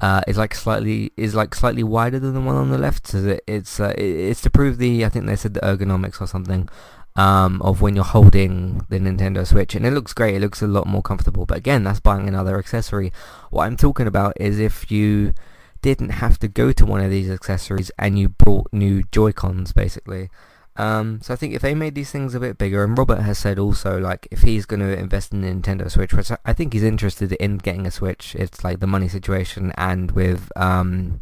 uh, 0.01 0.23
is 0.27 0.39
like 0.39 0.55
slightly 0.55 1.13
is 1.17 1.35
like 1.35 1.55
slightly 1.55 1.83
wider 1.83 2.19
than 2.19 2.35
the 2.35 2.41
one 2.41 2.57
on 2.57 2.71
the 2.71 2.79
left. 2.79 3.07
So 3.07 3.19
it, 3.19 3.45
it's 3.47 3.81
uh, 3.81 3.95
it, 3.97 4.05
it's 4.05 4.43
to 4.43 4.51
prove 4.51 4.79
the 4.79 5.05
I 5.05 5.09
think 5.09 5.27
they 5.27 5.37
said 5.37 5.55
the 5.55 5.61
ergonomics 5.61 6.21
or 6.21 6.27
something 6.27 6.69
um, 7.17 7.61
of 7.63 7.81
when 7.83 7.97
you're 7.97 8.05
holding 8.05 8.87
the 8.89 8.99
Nintendo 8.99 9.47
Switch, 9.47 9.75
and 9.75 9.85
it 9.85 9.93
looks 9.93 10.13
great. 10.13 10.37
It 10.37 10.41
looks 10.41 10.63
a 10.63 10.69
lot 10.69 10.87
more 10.87 11.03
comfortable. 11.03 11.47
But 11.47 11.59
again, 11.59 11.85
that's 11.85 12.01
buying 12.01 12.29
another 12.29 12.59
accessory. 12.59 13.13
What 13.51 13.65
I'm 13.65 13.77
talking 13.77 14.07
about 14.07 14.35
is 14.41 14.59
if 14.59 14.91
you 14.91 15.35
didn't 15.83 16.11
have 16.11 16.39
to 16.39 16.49
go 16.49 16.73
to 16.73 16.87
one 16.87 17.01
of 17.01 17.11
these 17.11 17.31
accessories 17.31 17.91
and 17.99 18.19
you 18.19 18.29
brought 18.29 18.73
new 18.73 19.03
Joy 19.11 19.33
Cons, 19.33 19.73
basically. 19.73 20.31
Um, 20.79 21.21
so 21.23 21.35
I 21.35 21.37
think 21.37 21.55
if 21.55 21.63
they 21.63 21.75
made 21.75 21.97
these 21.97 22.13
things 22.13 22.35
a 22.35 22.41
bit 22.41 22.57
bigger, 22.57 22.85
and 22.85 22.97
Robert 22.97 23.21
has 23.21 23.37
said 23.37 23.59
also, 23.59 23.99
like, 23.99 24.29
if 24.31 24.43
he's 24.43 24.65
going 24.65 24.81
to 24.81 24.97
invest 24.97 25.33
in 25.33 25.43
the 25.43 25.49
Nintendo 25.49 25.91
Switch, 25.91 26.15
which 26.15 26.31
I 26.45 26.53
think 26.53 26.73
he's 26.73 26.85
interested 26.85 27.33
in 27.33 27.59
getting 27.59 27.85
a 27.85 27.91
Switch, 27.91 28.37
it's 28.37 28.63
like 28.63 28.79
the 28.79 28.87
money 28.87 29.09
situation, 29.09 29.73
and 29.77 30.13
with 30.13 30.53
um, 30.57 31.21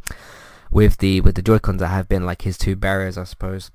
with 0.70 0.98
the 0.98 1.22
with 1.22 1.36
the 1.36 1.42
Joy 1.42 1.58
Cons 1.58 1.80
that 1.80 1.88
have 1.88 2.08
been 2.08 2.26
like 2.26 2.42
his 2.42 2.58
two 2.58 2.76
barriers, 2.76 3.16
I 3.16 3.24
suppose. 3.24 3.70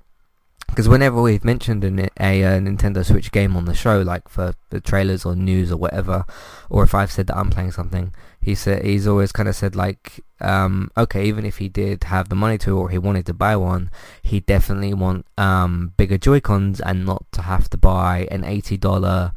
Because 0.67 0.87
whenever 0.87 1.21
we've 1.21 1.43
mentioned 1.43 1.83
a, 1.83 2.09
a, 2.17 2.41
a, 2.43 2.59
Nintendo 2.59 3.05
Switch 3.05 3.31
game 3.31 3.57
on 3.57 3.65
the 3.65 3.73
show, 3.73 4.01
like 4.01 4.29
for 4.29 4.53
the 4.69 4.79
trailers 4.79 5.25
or 5.25 5.35
news 5.35 5.69
or 5.69 5.77
whatever, 5.77 6.25
or 6.69 6.83
if 6.83 6.95
I've 6.95 7.11
said 7.11 7.27
that 7.27 7.35
I'm 7.35 7.49
playing 7.49 7.71
something, 7.71 8.13
he 8.39 8.55
said 8.55 8.85
he's 8.85 9.05
always 9.05 9.33
kind 9.33 9.49
of 9.49 9.55
said 9.55 9.75
like, 9.75 10.21
um, 10.39 10.89
okay, 10.97 11.25
even 11.25 11.45
if 11.45 11.57
he 11.57 11.67
did 11.67 12.05
have 12.05 12.29
the 12.29 12.35
money 12.35 12.57
to 12.59 12.77
or 12.77 12.89
he 12.89 12.97
wanted 12.97 13.25
to 13.25 13.33
buy 13.33 13.57
one, 13.57 13.91
he 14.21 14.39
definitely 14.39 14.93
want 14.93 15.25
um, 15.37 15.93
bigger 15.97 16.17
Joy 16.17 16.39
Cons 16.39 16.79
and 16.79 17.05
not 17.05 17.25
to 17.33 17.41
have 17.41 17.69
to 17.71 17.77
buy 17.77 18.27
an 18.31 18.45
eighty 18.45 18.77
dollar 18.77 19.33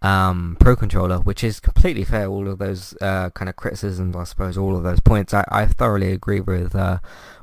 um, 0.00 0.56
Pro 0.60 0.76
controller, 0.76 1.18
which 1.18 1.42
is 1.42 1.60
completely 1.60 2.04
fair. 2.04 2.26
All 2.28 2.48
of 2.48 2.58
those 2.58 2.94
uh, 3.00 3.30
kind 3.30 3.48
of 3.48 3.56
criticisms, 3.56 4.14
I 4.14 4.24
suppose, 4.24 4.56
all 4.56 4.76
of 4.76 4.82
those 4.82 5.00
points, 5.00 5.34
I, 5.34 5.44
I 5.48 5.66
thoroughly 5.66 6.12
agree 6.12 6.40
with 6.40 6.74
uh, 6.74 6.98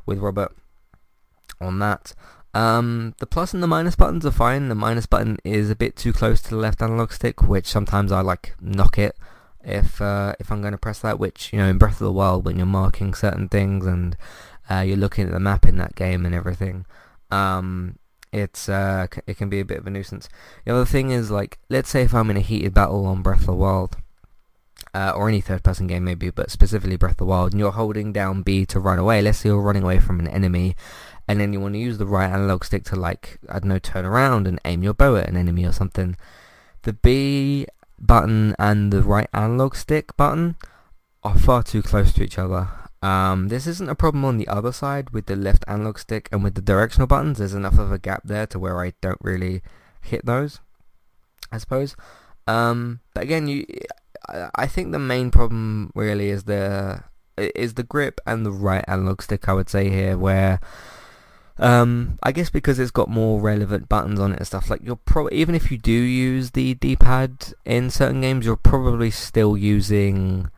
with 0.06 0.20
Robert 0.20 0.56
on 1.60 1.80
that. 1.80 2.14
Um, 2.56 3.16
the 3.18 3.26
plus 3.26 3.54
and 3.54 3.62
the 3.62 3.68
minus 3.68 3.98
buttons 3.98 4.26
are 4.26 4.32
fine. 4.32 4.70
The 4.70 4.76
minus 4.76 5.06
button 5.06 5.38
is 5.44 5.70
a 5.70 5.76
bit 5.76 5.98
too 5.98 6.14
close 6.14 6.42
to 6.42 6.52
the 6.52 6.56
left 6.56 6.82
analog 6.82 7.12
stick, 7.12 7.44
which 7.44 7.68
sometimes 7.68 8.14
I 8.14 8.22
like 8.22 8.56
knock 8.62 8.98
it 8.98 9.18
if 9.62 10.02
uh, 10.02 10.36
if 10.40 10.50
I'm 10.52 10.62
going 10.62 10.72
to 10.72 10.78
press 10.78 11.00
that. 11.00 11.20
Which 11.20 11.52
you 11.52 11.60
know, 11.60 11.68
in 11.68 11.78
Breath 11.78 12.00
of 12.00 12.06
the 12.06 12.14
Wild, 12.14 12.46
when 12.46 12.56
you're 12.56 12.66
marking 12.66 13.14
certain 13.14 13.50
things 13.50 13.86
and 13.86 14.16
uh, 14.72 14.80
you're 14.80 14.96
looking 14.96 15.26
at 15.26 15.34
the 15.34 15.40
map 15.40 15.66
in 15.66 15.76
that 15.80 15.96
game 15.96 16.26
and 16.26 16.34
everything, 16.34 16.86
um, 17.30 18.00
it's 18.32 18.70
uh, 18.70 19.08
it 19.28 19.36
can 19.36 19.50
be 19.50 19.60
a 19.60 19.66
bit 19.66 19.80
of 19.80 19.88
a 19.88 19.90
nuisance. 19.90 20.30
The 20.64 20.74
other 20.74 20.86
thing 20.86 21.12
is 21.12 21.30
like, 21.30 21.60
let's 21.68 21.90
say 21.90 22.04
if 22.04 22.14
I'm 22.16 22.30
in 22.30 22.38
a 22.38 22.40
heated 22.40 22.74
battle 22.74 23.06
on 23.06 23.22
Breath 23.22 23.42
of 23.42 23.48
the 23.48 23.54
Wild. 23.54 23.98
Uh, 24.94 25.12
or 25.14 25.28
any 25.28 25.42
third-person 25.42 25.88
game 25.88 26.06
maybe, 26.06 26.30
but 26.30 26.50
specifically 26.50 26.96
Breath 26.96 27.14
of 27.14 27.18
the 27.18 27.26
Wild, 27.26 27.52
and 27.52 27.60
you're 27.60 27.72
holding 27.72 28.14
down 28.14 28.44
B 28.44 28.66
to 28.68 28.80
run 28.80 28.98
away. 28.98 29.22
Let's 29.22 29.40
say 29.40 29.50
you're 29.50 29.60
running 29.60 29.84
away 29.84 30.00
from 30.00 30.22
an 30.22 30.28
enemy, 30.28 30.74
and 31.28 31.40
then 31.40 31.54
you 31.54 31.60
want 31.60 31.74
to 31.74 31.80
use 31.80 31.98
the 31.98 32.06
right 32.06 32.30
analog 32.30 32.64
stick 32.64 32.84
to 32.86 32.96
like 32.96 33.40
I 33.50 33.60
don't 33.60 33.70
know 33.70 33.80
turn 33.80 34.06
around 34.06 34.48
and 34.48 34.60
aim 34.66 34.84
your 34.84 34.94
bow 34.94 35.16
at 35.16 35.30
an 35.30 35.38
enemy 35.38 35.66
or 35.66 35.72
something. 35.72 36.16
The 36.84 36.94
B 36.94 37.66
button 38.00 38.56
and 38.60 38.92
the 38.92 39.02
right 39.02 39.30
analog 39.34 39.76
stick 39.76 40.16
button 40.18 40.56
are 41.24 41.38
far 41.38 41.64
too 41.64 41.82
close 41.82 42.14
to 42.14 42.24
each 42.24 42.38
other. 42.38 42.70
Um, 43.02 43.50
this 43.50 43.68
isn't 43.68 43.90
a 43.90 43.96
problem 43.96 44.26
on 44.26 44.38
the 44.38 44.48
other 44.48 44.72
side 44.72 45.12
with 45.12 45.26
the 45.28 45.36
left 45.36 45.64
analog 45.68 46.00
stick 46.00 46.30
and 46.32 46.44
with 46.44 46.56
the 46.56 46.62
directional 46.62 47.08
buttons. 47.08 47.38
There's 47.38 47.54
enough 47.54 47.78
of 47.78 47.92
a 47.92 48.00
gap 48.00 48.24
there 48.26 48.48
to 48.48 48.60
where 48.60 48.84
I 48.84 48.94
don't 49.02 49.20
really 49.22 49.62
hit 50.02 50.26
those, 50.26 50.60
I 51.52 51.58
suppose. 51.58 51.96
Um, 52.48 53.02
but 53.14 53.24
again, 53.24 53.48
you, 53.48 53.66
I 54.56 54.68
think 54.68 54.92
the 54.92 55.00
main 55.00 55.32
problem 55.32 55.92
really 55.96 56.30
is 56.30 56.44
the 56.44 57.04
is 57.38 57.74
the 57.74 57.84
grip 57.84 58.22
and 58.26 58.46
the 58.46 58.52
right 58.52 58.86
analog 58.88 59.22
stick. 59.22 59.50
I 59.50 59.54
would 59.54 59.70
say 59.70 59.90
here, 59.90 60.18
where 60.18 60.60
um, 61.58 62.20
I 62.22 62.32
guess 62.32 62.50
because 62.50 62.80
it's 62.80 62.92
got 62.92 63.10
more 63.10 63.40
relevant 63.40 63.88
buttons 63.88 64.20
on 64.20 64.34
it 64.34 64.40
and 64.40 64.48
stuff. 64.48 64.70
Like 64.70 64.82
you're 64.84 64.98
probably 64.98 65.36
even 65.36 65.56
if 65.56 65.72
you 65.72 65.78
do 65.78 65.92
use 65.92 66.52
the 66.52 66.74
D-pad 66.74 67.54
in 67.64 67.90
certain 67.90 68.22
games, 68.22 68.46
you're 68.46 68.58
probably 68.58 69.10
still 69.12 69.56
using 69.56 70.50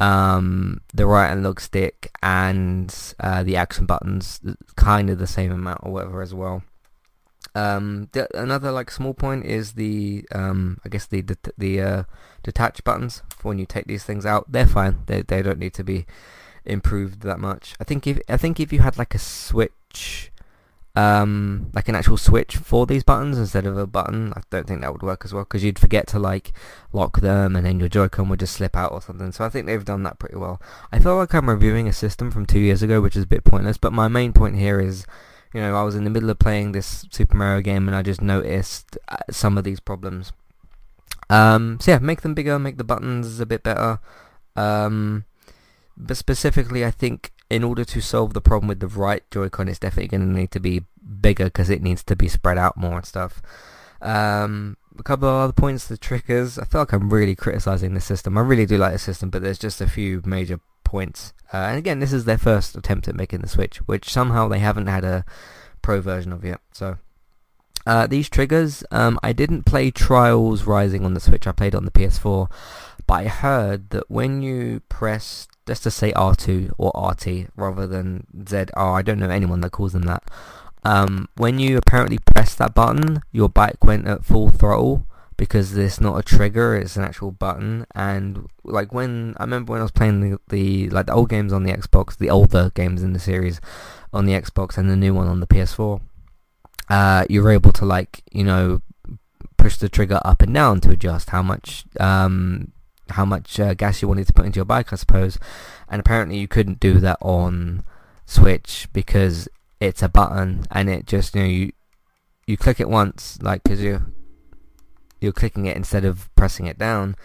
um, 0.00 0.80
the 0.92 1.06
right 1.06 1.30
and 1.30 1.40
analog 1.40 1.60
stick 1.60 2.10
and 2.22 3.14
uh, 3.20 3.44
the 3.44 3.56
action 3.56 3.86
buttons, 3.86 4.40
kind 4.74 5.10
of 5.10 5.18
the 5.18 5.28
same 5.28 5.52
amount 5.52 5.80
or 5.84 5.92
whatever 5.92 6.22
as 6.22 6.34
well. 6.34 6.64
Um, 7.54 8.08
th- 8.12 8.28
another 8.34 8.72
like 8.72 8.90
small 8.90 9.14
point 9.14 9.44
is 9.44 9.72
the 9.72 10.24
um, 10.32 10.78
I 10.84 10.88
guess 10.88 11.06
the 11.06 11.20
the, 11.20 11.36
the 11.56 11.80
uh, 11.80 12.02
detach 12.42 12.82
buttons 12.82 13.22
for 13.36 13.48
when 13.48 13.58
you 13.58 13.66
take 13.66 13.86
these 13.86 14.02
things 14.02 14.26
out. 14.26 14.50
They're 14.50 14.66
fine. 14.66 15.02
They 15.06 15.22
they 15.22 15.42
don't 15.42 15.58
need 15.58 15.74
to 15.74 15.84
be 15.84 16.06
improved 16.64 17.20
that 17.22 17.38
much. 17.38 17.74
I 17.78 17.84
think 17.84 18.06
if 18.06 18.20
I 18.28 18.36
think 18.36 18.58
if 18.58 18.72
you 18.72 18.80
had 18.80 18.98
like 18.98 19.14
a 19.14 19.18
switch 19.18 20.31
um, 20.94 21.70
like 21.72 21.88
an 21.88 21.94
actual 21.94 22.18
switch 22.18 22.56
for 22.56 22.84
these 22.86 23.02
buttons 23.02 23.38
instead 23.38 23.64
of 23.64 23.78
a 23.78 23.86
button. 23.86 24.32
I 24.36 24.42
don't 24.50 24.66
think 24.66 24.82
that 24.82 24.92
would 24.92 25.02
work 25.02 25.24
as 25.24 25.32
well 25.32 25.44
because 25.44 25.64
you'd 25.64 25.78
forget 25.78 26.06
to 26.08 26.18
like 26.18 26.52
lock 26.92 27.20
them 27.20 27.56
and 27.56 27.64
then 27.64 27.80
your 27.80 27.88
Joy-Con 27.88 28.28
would 28.28 28.40
just 28.40 28.54
slip 28.54 28.76
out 28.76 28.92
or 28.92 29.00
something. 29.00 29.32
So 29.32 29.44
I 29.44 29.48
think 29.48 29.66
they've 29.66 29.84
done 29.84 30.02
that 30.02 30.18
pretty 30.18 30.36
well. 30.36 30.60
I 30.92 30.98
feel 30.98 31.16
like 31.16 31.34
I'm 31.34 31.48
reviewing 31.48 31.88
a 31.88 31.92
system 31.92 32.30
from 32.30 32.44
two 32.44 32.60
years 32.60 32.82
ago, 32.82 33.00
which 33.00 33.16
is 33.16 33.24
a 33.24 33.28
bit 33.28 33.44
pointless. 33.44 33.78
But 33.78 33.94
my 33.94 34.08
main 34.08 34.34
point 34.34 34.56
here 34.56 34.80
is, 34.80 35.06
you 35.54 35.60
know, 35.60 35.74
I 35.74 35.82
was 35.82 35.94
in 35.94 36.04
the 36.04 36.10
middle 36.10 36.30
of 36.30 36.38
playing 36.38 36.72
this 36.72 37.06
Super 37.10 37.36
Mario 37.36 37.62
game 37.62 37.88
and 37.88 37.96
I 37.96 38.02
just 38.02 38.20
noticed 38.20 38.98
uh, 39.08 39.16
some 39.30 39.56
of 39.56 39.64
these 39.64 39.80
problems. 39.80 40.32
Um, 41.30 41.78
so 41.80 41.92
yeah, 41.92 41.98
make 42.00 42.20
them 42.20 42.34
bigger, 42.34 42.58
make 42.58 42.76
the 42.76 42.84
buttons 42.84 43.40
a 43.40 43.46
bit 43.46 43.62
better. 43.62 43.98
Um, 44.56 45.24
but 45.96 46.18
specifically, 46.18 46.84
I 46.84 46.90
think 46.90 47.31
in 47.52 47.62
order 47.62 47.84
to 47.84 48.00
solve 48.00 48.32
the 48.32 48.40
problem 48.40 48.66
with 48.66 48.80
the 48.80 48.88
right 48.88 49.30
Joy-Con, 49.30 49.68
it's 49.68 49.78
definitely 49.78 50.08
going 50.08 50.32
to 50.32 50.40
need 50.40 50.50
to 50.52 50.60
be 50.60 50.84
bigger 51.20 51.44
because 51.44 51.68
it 51.68 51.82
needs 51.82 52.02
to 52.04 52.16
be 52.16 52.26
spread 52.26 52.56
out 52.56 52.78
more 52.78 52.96
and 52.96 53.06
stuff. 53.06 53.42
Um, 54.00 54.78
a 54.98 55.02
couple 55.02 55.28
of 55.28 55.34
other 55.34 55.52
points, 55.52 55.86
the 55.86 55.98
triggers. 55.98 56.58
I 56.58 56.64
feel 56.64 56.80
like 56.80 56.92
I'm 56.92 57.12
really 57.12 57.36
criticizing 57.36 57.92
the 57.92 58.00
system. 58.00 58.38
I 58.38 58.40
really 58.40 58.64
do 58.64 58.78
like 58.78 58.94
the 58.94 58.98
system, 58.98 59.28
but 59.28 59.42
there's 59.42 59.58
just 59.58 59.82
a 59.82 59.86
few 59.86 60.22
major 60.24 60.60
points. 60.82 61.34
Uh, 61.52 61.58
and 61.58 61.78
again, 61.78 61.98
this 62.00 62.14
is 62.14 62.24
their 62.24 62.38
first 62.38 62.74
attempt 62.74 63.06
at 63.06 63.14
making 63.14 63.42
the 63.42 63.48
Switch, 63.48 63.78
which 63.86 64.10
somehow 64.10 64.48
they 64.48 64.58
haven't 64.58 64.86
had 64.86 65.04
a 65.04 65.24
pro 65.82 66.00
version 66.00 66.32
of 66.32 66.46
yet. 66.46 66.60
So 66.72 66.96
uh, 67.86 68.06
these 68.06 68.30
triggers, 68.30 68.82
um, 68.90 69.20
I 69.22 69.34
didn't 69.34 69.64
play 69.64 69.90
Trials 69.90 70.64
Rising 70.64 71.04
on 71.04 71.12
the 71.12 71.20
Switch. 71.20 71.46
I 71.46 71.52
played 71.52 71.74
on 71.74 71.84
the 71.84 71.90
PS4, 71.90 72.50
but 73.06 73.14
I 73.14 73.24
heard 73.28 73.90
that 73.90 74.10
when 74.10 74.40
you 74.40 74.80
press 74.88 75.48
let's 75.66 75.82
just 75.82 75.96
say 75.96 76.12
R2 76.12 76.72
or 76.78 76.92
RT 76.96 77.50
rather 77.56 77.86
than 77.86 78.26
ZR. 78.36 78.72
I 78.76 79.02
don't 79.02 79.18
know 79.18 79.30
anyone 79.30 79.60
that 79.60 79.72
calls 79.72 79.92
them 79.92 80.02
that. 80.02 80.22
Um, 80.84 81.28
when 81.36 81.58
you 81.58 81.76
apparently 81.76 82.18
press 82.18 82.54
that 82.56 82.74
button, 82.74 83.22
your 83.30 83.48
bike 83.48 83.84
went 83.84 84.08
at 84.08 84.24
full 84.24 84.50
throttle 84.50 85.06
because 85.36 85.76
it's 85.76 86.00
not 86.00 86.18
a 86.18 86.22
trigger; 86.22 86.74
it's 86.74 86.96
an 86.96 87.04
actual 87.04 87.30
button. 87.30 87.86
And 87.94 88.48
like 88.64 88.92
when 88.92 89.34
I 89.38 89.44
remember 89.44 89.72
when 89.72 89.80
I 89.80 89.84
was 89.84 89.92
playing 89.92 90.20
the, 90.20 90.38
the 90.48 90.90
like 90.90 91.06
the 91.06 91.14
old 91.14 91.28
games 91.28 91.52
on 91.52 91.62
the 91.62 91.72
Xbox, 91.72 92.16
the 92.16 92.30
older 92.30 92.70
games 92.74 93.02
in 93.02 93.12
the 93.12 93.20
series 93.20 93.60
on 94.12 94.26
the 94.26 94.32
Xbox, 94.32 94.76
and 94.76 94.90
the 94.90 94.96
new 94.96 95.14
one 95.14 95.28
on 95.28 95.40
the 95.40 95.46
PS4, 95.46 96.00
uh, 96.88 97.24
you 97.30 97.42
were 97.42 97.50
able 97.50 97.72
to 97.72 97.84
like 97.84 98.22
you 98.32 98.44
know 98.44 98.82
push 99.56 99.76
the 99.76 99.88
trigger 99.88 100.20
up 100.24 100.42
and 100.42 100.52
down 100.52 100.80
to 100.80 100.90
adjust 100.90 101.30
how 101.30 101.42
much 101.42 101.84
um, 102.00 102.72
how 103.12 103.24
much 103.24 103.58
uh, 103.60 103.74
gas 103.74 104.02
you 104.02 104.08
wanted 104.08 104.26
to 104.26 104.32
put 104.32 104.46
into 104.46 104.56
your 104.56 104.64
bike, 104.64 104.92
I 104.92 104.96
suppose. 104.96 105.38
And 105.88 106.00
apparently 106.00 106.38
you 106.38 106.48
couldn't 106.48 106.80
do 106.80 107.00
that 107.00 107.18
on 107.20 107.84
Switch 108.26 108.88
because 108.92 109.48
it's 109.80 110.02
a 110.02 110.08
button 110.08 110.64
and 110.70 110.88
it 110.88 111.06
just 111.06 111.34
you 111.34 111.42
know 111.42 111.48
you 111.48 111.72
you 112.46 112.56
click 112.56 112.78
it 112.78 112.88
once 112.88 113.38
like 113.42 113.62
because 113.64 113.82
you 113.82 114.00
you're 115.20 115.32
clicking 115.32 115.66
it 115.66 115.76
instead 115.76 116.04
of 116.04 116.34
pressing 116.36 116.66
it 116.66 116.78
down 116.78 117.16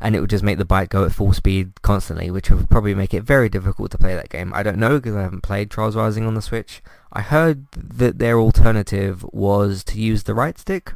and 0.00 0.14
it 0.14 0.20
would 0.20 0.30
just 0.30 0.44
make 0.44 0.58
the 0.58 0.64
bike 0.64 0.90
go 0.90 1.04
at 1.04 1.12
full 1.12 1.32
speed 1.32 1.80
constantly, 1.80 2.30
which 2.30 2.50
would 2.50 2.68
probably 2.68 2.94
make 2.94 3.14
it 3.14 3.22
very 3.22 3.48
difficult 3.48 3.90
to 3.90 3.98
play 3.98 4.14
that 4.14 4.28
game. 4.28 4.52
I 4.52 4.62
don't 4.62 4.78
know 4.78 4.98
because 4.98 5.16
I 5.16 5.22
haven't 5.22 5.42
played 5.42 5.70
Trials 5.70 5.96
Rising 5.96 6.26
on 6.26 6.34
the 6.34 6.42
Switch. 6.42 6.82
I 7.12 7.22
heard 7.22 7.70
that 7.72 8.18
their 8.18 8.38
alternative 8.38 9.24
was 9.32 9.82
to 9.84 9.98
use 9.98 10.24
the 10.24 10.34
right 10.34 10.58
stick 10.58 10.92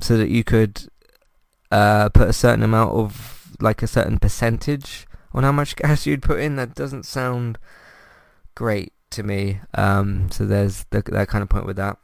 so 0.00 0.16
that 0.16 0.28
you 0.28 0.44
could 0.44 0.88
uh, 1.74 2.08
put 2.10 2.28
a 2.28 2.32
certain 2.32 2.62
amount 2.62 2.94
of 2.94 3.56
like 3.60 3.82
a 3.82 3.88
certain 3.88 4.20
percentage 4.20 5.08
on 5.32 5.42
how 5.42 5.50
much 5.50 5.74
gas 5.82 6.06
you'd 6.06 6.22
put 6.22 6.38
in. 6.38 6.54
That 6.54 6.74
doesn't 6.74 7.04
sound 7.04 7.58
great 8.54 8.92
to 9.10 9.24
me. 9.24 9.60
Um, 9.74 10.30
so 10.30 10.46
there's 10.46 10.84
the, 10.90 11.02
that 11.08 11.28
kind 11.28 11.42
of 11.42 11.48
point 11.48 11.66
with 11.66 11.76
that. 11.76 11.98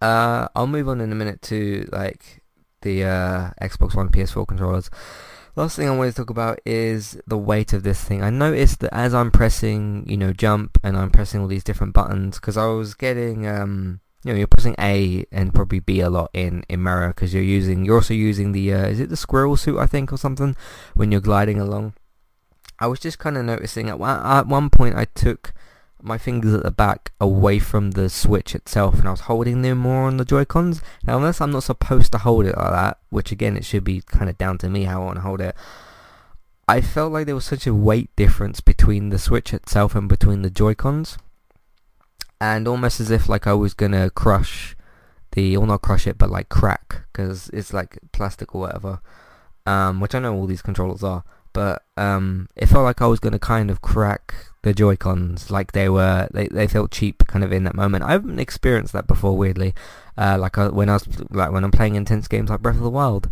Uh, 0.00 0.48
I'll 0.56 0.66
move 0.66 0.88
on 0.88 1.02
in 1.02 1.12
a 1.12 1.14
minute 1.14 1.42
to 1.42 1.86
like 1.92 2.42
the 2.80 3.04
uh, 3.04 3.50
Xbox 3.60 3.94
One, 3.94 4.08
PS4 4.08 4.48
controllers. 4.48 4.88
Last 5.54 5.76
thing 5.76 5.88
I 5.88 5.94
want 5.94 6.10
to 6.10 6.16
talk 6.16 6.30
about 6.30 6.60
is 6.64 7.20
the 7.26 7.36
weight 7.36 7.74
of 7.74 7.82
this 7.82 8.02
thing. 8.02 8.22
I 8.22 8.30
noticed 8.30 8.80
that 8.80 8.94
as 8.94 9.12
I'm 9.12 9.30
pressing, 9.30 10.08
you 10.08 10.16
know, 10.16 10.32
jump 10.32 10.78
and 10.82 10.96
I'm 10.96 11.10
pressing 11.10 11.40
all 11.40 11.48
these 11.48 11.64
different 11.64 11.92
buttons 11.92 12.36
because 12.36 12.56
I 12.56 12.66
was 12.66 12.94
getting 12.94 13.46
um, 13.46 14.00
you 14.24 14.32
know, 14.32 14.38
you're 14.38 14.46
pressing 14.46 14.74
A 14.78 15.24
and 15.30 15.54
probably 15.54 15.80
B 15.80 16.00
a 16.00 16.10
lot 16.10 16.30
in, 16.32 16.64
in 16.68 16.82
Mario 16.82 17.08
because 17.08 17.32
you're 17.32 17.42
using, 17.42 17.84
you're 17.84 17.96
also 17.96 18.14
using 18.14 18.52
the, 18.52 18.72
uh, 18.72 18.86
is 18.86 19.00
it 19.00 19.10
the 19.10 19.16
squirrel 19.16 19.56
suit 19.56 19.78
I 19.78 19.86
think 19.86 20.12
or 20.12 20.18
something 20.18 20.56
when 20.94 21.12
you're 21.12 21.20
gliding 21.20 21.60
along. 21.60 21.94
I 22.80 22.86
was 22.86 23.00
just 23.00 23.18
kind 23.18 23.36
of 23.36 23.44
noticing 23.44 23.88
at 23.88 24.00
at 24.00 24.46
one 24.46 24.70
point 24.70 24.96
I 24.96 25.06
took 25.06 25.52
my 26.00 26.16
fingers 26.16 26.54
at 26.54 26.62
the 26.62 26.70
back 26.70 27.12
away 27.20 27.58
from 27.58 27.92
the 27.92 28.08
switch 28.08 28.54
itself 28.54 28.98
and 28.98 29.08
I 29.08 29.10
was 29.10 29.20
holding 29.20 29.62
them 29.62 29.78
more 29.78 30.06
on 30.06 30.16
the 30.16 30.24
Joy-Cons. 30.24 30.80
Now 31.04 31.16
unless 31.16 31.40
I'm 31.40 31.50
not 31.50 31.64
supposed 31.64 32.12
to 32.12 32.18
hold 32.18 32.46
it 32.46 32.56
like 32.56 32.70
that, 32.70 32.98
which 33.10 33.32
again 33.32 33.56
it 33.56 33.64
should 33.64 33.84
be 33.84 34.02
kind 34.02 34.30
of 34.30 34.38
down 34.38 34.58
to 34.58 34.68
me 34.68 34.84
how 34.84 35.02
I 35.02 35.04
want 35.04 35.16
to 35.16 35.22
hold 35.22 35.40
it, 35.40 35.56
I 36.68 36.80
felt 36.80 37.12
like 37.12 37.26
there 37.26 37.34
was 37.34 37.46
such 37.46 37.66
a 37.66 37.74
weight 37.74 38.14
difference 38.14 38.60
between 38.60 39.08
the 39.08 39.18
switch 39.18 39.54
itself 39.54 39.94
and 39.94 40.08
between 40.08 40.42
the 40.42 40.50
Joy-Cons 40.50 41.18
and 42.40 42.68
almost 42.68 43.00
as 43.00 43.10
if 43.10 43.28
like 43.28 43.46
I 43.46 43.54
was 43.54 43.74
gonna 43.74 44.10
crush 44.10 44.76
the, 45.32 45.56
or 45.56 45.66
not 45.66 45.82
crush 45.82 46.06
it, 46.06 46.18
but 46.18 46.30
like 46.30 46.48
crack, 46.48 47.02
because 47.12 47.50
it's 47.52 47.72
like 47.72 47.98
plastic 48.12 48.54
or 48.54 48.62
whatever, 48.62 49.00
um, 49.66 50.00
which 50.00 50.14
I 50.14 50.18
know 50.18 50.34
all 50.34 50.46
these 50.46 50.62
controllers 50.62 51.02
are, 51.02 51.24
but 51.52 51.82
um, 51.96 52.48
it 52.56 52.66
felt 52.66 52.84
like 52.84 53.02
I 53.02 53.06
was 53.06 53.20
gonna 53.20 53.38
kind 53.38 53.70
of 53.70 53.82
crack 53.82 54.34
the 54.62 54.74
Joy-Cons, 54.74 55.50
like 55.50 55.72
they 55.72 55.88
were, 55.88 56.28
they, 56.32 56.48
they 56.48 56.66
felt 56.66 56.90
cheap 56.90 57.26
kind 57.26 57.44
of 57.44 57.52
in 57.52 57.64
that 57.64 57.74
moment. 57.74 58.04
I 58.04 58.12
haven't 58.12 58.38
experienced 58.40 58.92
that 58.92 59.06
before, 59.06 59.36
weirdly, 59.36 59.74
uh, 60.16 60.36
like 60.38 60.58
I, 60.58 60.68
when 60.68 60.88
I 60.88 60.94
was, 60.94 61.06
like 61.30 61.52
when 61.52 61.64
I'm 61.64 61.70
playing 61.70 61.94
intense 61.94 62.28
games 62.28 62.50
like 62.50 62.60
Breath 62.60 62.76
of 62.76 62.82
the 62.82 62.90
Wild. 62.90 63.30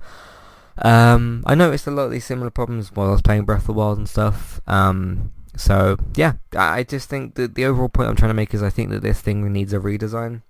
Um, 0.79 1.43
I 1.47 1.55
noticed 1.55 1.87
a 1.87 1.91
lot 1.91 2.05
of 2.05 2.11
these 2.11 2.27
similar 2.27 2.51
problems 2.51 2.93
while 2.93 3.09
I 3.09 3.13
was 3.13 3.23
playing 3.23 3.45
Breath 3.45 3.63
of 3.63 3.67
the 3.69 3.73
Wild 3.73 3.99
and 3.99 4.09
stuff. 4.09 4.61
Um, 4.67 5.33
so 5.57 5.97
yeah, 6.15 6.35
I 6.55 6.83
just 6.83 7.09
think 7.09 7.35
that 7.35 7.55
the 7.55 7.65
overall 7.65 7.89
point 7.89 8.09
I'm 8.09 8.17
trying 8.17 8.31
to 8.31 8.35
make 8.35 8.55
is 8.55 8.63
I 8.63 8.71
think 8.71 8.91
that 8.91 9.03
this 9.03 9.21
thing 9.21 9.53
needs 9.53 9.73
a 9.73 9.79
redesign. 9.79 10.43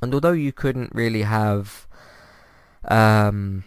And 0.00 0.14
although 0.14 0.32
you 0.32 0.52
couldn't 0.52 0.94
really 0.94 1.22
have, 1.22 1.86
um, 2.88 3.64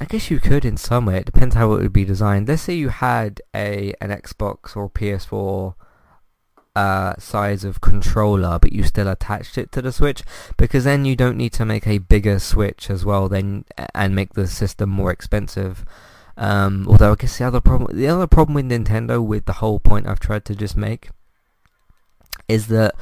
I 0.00 0.04
guess 0.06 0.30
you 0.30 0.40
could 0.40 0.64
in 0.64 0.76
some 0.76 1.06
way. 1.06 1.18
It 1.18 1.26
depends 1.26 1.54
how 1.54 1.72
it 1.72 1.82
would 1.82 1.92
be 1.92 2.04
designed. 2.04 2.48
Let's 2.48 2.62
say 2.62 2.74
you 2.74 2.88
had 2.88 3.40
a 3.54 3.94
an 4.00 4.10
Xbox 4.10 4.76
or 4.76 4.90
PS4 4.90 5.74
uh, 6.76 7.14
size 7.18 7.64
of 7.64 7.80
controller, 7.80 8.58
but 8.58 8.72
you 8.72 8.82
still 8.82 9.08
attached 9.08 9.56
it 9.56 9.70
to 9.72 9.82
the 9.82 9.92
Switch, 9.92 10.22
because 10.56 10.84
then 10.84 11.04
you 11.04 11.14
don't 11.14 11.36
need 11.36 11.52
to 11.52 11.64
make 11.64 11.86
a 11.86 11.98
bigger 11.98 12.38
Switch 12.40 12.90
as 12.90 13.04
well, 13.04 13.28
then 13.28 13.64
and 13.94 14.14
make 14.14 14.34
the 14.34 14.46
system 14.46 14.90
more 14.90 15.12
expensive. 15.12 15.84
Um, 16.36 16.86
although 16.88 17.12
I 17.12 17.14
guess 17.16 17.38
the 17.38 17.44
other 17.44 17.60
problem, 17.60 17.96
the 17.96 18.08
other 18.08 18.26
problem 18.26 18.54
with 18.54 18.68
Nintendo, 18.68 19.24
with 19.24 19.44
the 19.46 19.54
whole 19.54 19.78
point 19.78 20.06
I've 20.06 20.20
tried 20.20 20.44
to 20.46 20.56
just 20.56 20.76
make, 20.76 21.10
is 22.48 22.66
that 22.68 22.94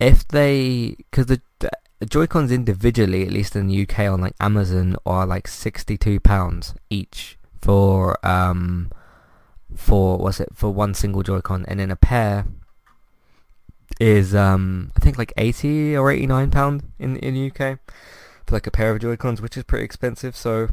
if 0.00 0.26
they, 0.26 0.96
because 0.98 1.26
the, 1.26 1.40
the 1.60 2.06
Joy-Cons 2.06 2.52
individually, 2.52 3.24
at 3.24 3.32
least 3.32 3.56
in 3.56 3.68
the 3.68 3.82
UK 3.82 4.00
on 4.00 4.20
like 4.20 4.34
Amazon, 4.40 4.96
are 5.06 5.26
like 5.26 5.48
sixty-two 5.48 6.20
pounds 6.20 6.74
each 6.90 7.38
for 7.60 8.24
um 8.26 8.90
for 9.74 10.16
what's 10.18 10.40
it 10.40 10.48
for 10.54 10.70
one 10.70 10.94
single 10.94 11.22
Joy-Con, 11.22 11.64
and 11.68 11.80
then 11.80 11.90
a 11.90 11.96
pair 11.96 12.46
is 14.00 14.34
um 14.34 14.92
I 14.96 15.00
think 15.00 15.18
like 15.18 15.32
eighty 15.36 15.96
or 15.96 16.10
eighty-nine 16.10 16.50
pound 16.50 16.84
in 16.98 17.16
in 17.16 17.34
the 17.34 17.50
UK 17.50 17.78
for 18.46 18.54
like 18.54 18.66
a 18.66 18.72
pair 18.72 18.92
of 18.92 19.00
Joy-Cons, 19.00 19.40
which 19.40 19.56
is 19.56 19.64
pretty 19.64 19.84
expensive. 19.84 20.36
So 20.36 20.70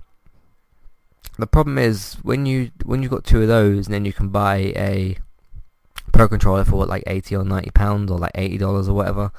the 1.38 1.48
problem 1.48 1.77
is 1.77 2.15
when 2.24 2.46
you 2.46 2.72
when 2.84 3.01
you've 3.01 3.12
got 3.12 3.24
two 3.24 3.41
of 3.41 3.48
those, 3.48 3.88
and 3.88 3.94
then 3.94 4.05
you 4.05 4.13
can 4.13 4.29
buy 4.29 4.58
a 4.75 5.17
Pro 6.13 6.29
controller 6.29 6.63
for 6.63 6.77
what 6.77 6.88
like 6.88 7.03
eighty 7.08 7.36
or 7.36 7.44
ninety 7.44 7.72
pounds 7.72 8.10
or 8.10 8.17
like 8.17 8.32
eighty 8.36 8.58
dollars 8.58 8.88
or 8.88 8.94
whatever. 8.94 9.32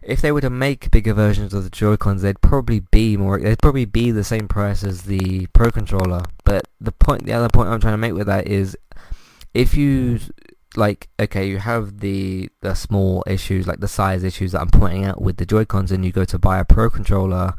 If 0.00 0.20
they 0.20 0.32
were 0.32 0.40
to 0.42 0.50
make 0.50 0.90
bigger 0.90 1.14
versions 1.14 1.54
of 1.54 1.64
the 1.64 1.70
Joy 1.70 1.96
Cons, 1.96 2.22
they'd 2.22 2.40
probably 2.40 2.80
be 2.80 3.16
more. 3.16 3.38
They'd 3.38 3.58
probably 3.58 3.86
be 3.86 4.10
the 4.10 4.24
same 4.24 4.48
price 4.48 4.84
as 4.84 5.02
the 5.02 5.46
Pro 5.48 5.70
controller. 5.70 6.22
But 6.44 6.66
the 6.80 6.92
point, 6.92 7.24
the 7.24 7.32
other 7.32 7.48
point 7.48 7.68
I'm 7.68 7.80
trying 7.80 7.94
to 7.94 7.98
make 7.98 8.12
with 8.12 8.26
that 8.26 8.46
is, 8.46 8.76
if 9.54 9.76
you 9.76 10.20
like, 10.76 11.08
okay, 11.18 11.48
you 11.48 11.58
have 11.58 12.00
the 12.00 12.50
the 12.60 12.74
small 12.74 13.24
issues 13.26 13.66
like 13.66 13.80
the 13.80 13.88
size 13.88 14.24
issues 14.24 14.52
that 14.52 14.60
I'm 14.60 14.70
pointing 14.70 15.04
out 15.04 15.20
with 15.20 15.38
the 15.38 15.46
Joy 15.46 15.64
Cons, 15.64 15.90
and 15.90 16.04
you 16.04 16.12
go 16.12 16.24
to 16.24 16.38
buy 16.38 16.58
a 16.58 16.64
Pro 16.64 16.90
controller 16.90 17.54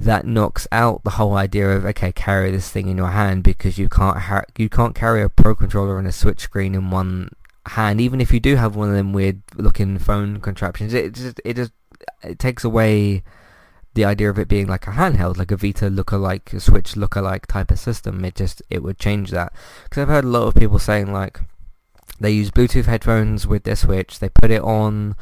that 0.00 0.26
knocks 0.26 0.66
out 0.72 1.02
the 1.04 1.10
whole 1.10 1.34
idea 1.34 1.68
of 1.70 1.84
okay 1.84 2.12
carry 2.12 2.50
this 2.50 2.70
thing 2.70 2.88
in 2.88 2.96
your 2.96 3.10
hand 3.10 3.42
because 3.42 3.78
you 3.78 3.88
can't 3.88 4.18
ha- 4.18 4.44
you 4.58 4.68
can't 4.68 4.94
carry 4.94 5.22
a 5.22 5.28
pro 5.28 5.54
controller 5.54 5.98
and 5.98 6.06
a 6.06 6.12
switch 6.12 6.40
screen 6.40 6.74
in 6.74 6.90
one 6.90 7.30
hand 7.68 8.00
even 8.00 8.20
if 8.20 8.32
you 8.32 8.40
do 8.40 8.56
have 8.56 8.76
one 8.76 8.88
of 8.88 8.94
them 8.94 9.12
weird 9.12 9.42
looking 9.56 9.98
phone 9.98 10.40
contraptions. 10.40 10.92
It 10.92 11.14
just 11.14 11.40
it 11.44 11.54
just 11.54 11.72
it 12.22 12.38
takes 12.38 12.64
away 12.64 13.22
the 13.94 14.04
idea 14.04 14.28
of 14.28 14.38
it 14.38 14.48
being 14.48 14.66
like 14.66 14.86
a 14.86 14.90
handheld 14.90 15.36
like 15.36 15.52
a 15.52 15.56
Vita 15.56 15.86
lookalike 15.86 16.52
a 16.52 16.60
Switch 16.60 16.94
lookalike 16.94 17.46
type 17.46 17.70
of 17.70 17.78
system. 17.78 18.24
It 18.24 18.34
just 18.34 18.62
it 18.68 18.82
would 18.82 18.98
change 18.98 19.30
that. 19.30 19.52
Because 19.84 20.02
I've 20.02 20.08
heard 20.08 20.24
a 20.24 20.28
lot 20.28 20.46
of 20.46 20.54
people 20.54 20.78
saying 20.78 21.12
like 21.12 21.40
they 22.20 22.30
use 22.30 22.50
Bluetooth 22.50 22.86
headphones 22.86 23.46
with 23.46 23.64
their 23.64 23.76
Switch 23.76 24.18
they 24.18 24.28
put 24.28 24.50
it 24.50 24.62
on 24.62 25.16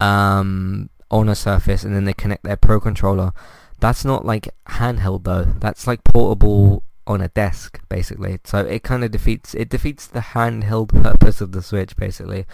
um 0.00 0.90
on 1.10 1.28
a 1.28 1.34
surface 1.34 1.84
and 1.84 1.94
then 1.94 2.04
they 2.04 2.12
connect 2.12 2.44
their 2.44 2.56
pro 2.56 2.78
controller 2.78 3.32
that's 3.80 4.04
not 4.04 4.24
like 4.24 4.48
handheld 4.68 5.24
though. 5.24 5.44
That's 5.44 5.86
like 5.86 6.04
portable 6.04 6.82
on 7.06 7.20
a 7.20 7.28
desk 7.28 7.80
basically. 7.88 8.38
So 8.44 8.58
it 8.58 8.82
kind 8.82 9.04
of 9.04 9.10
defeats 9.10 9.54
it 9.54 9.68
defeats 9.68 10.06
the 10.06 10.20
handheld 10.20 10.88
purpose 11.02 11.40
of 11.40 11.52
the 11.52 11.62
Switch 11.62 11.96
basically. 11.96 12.46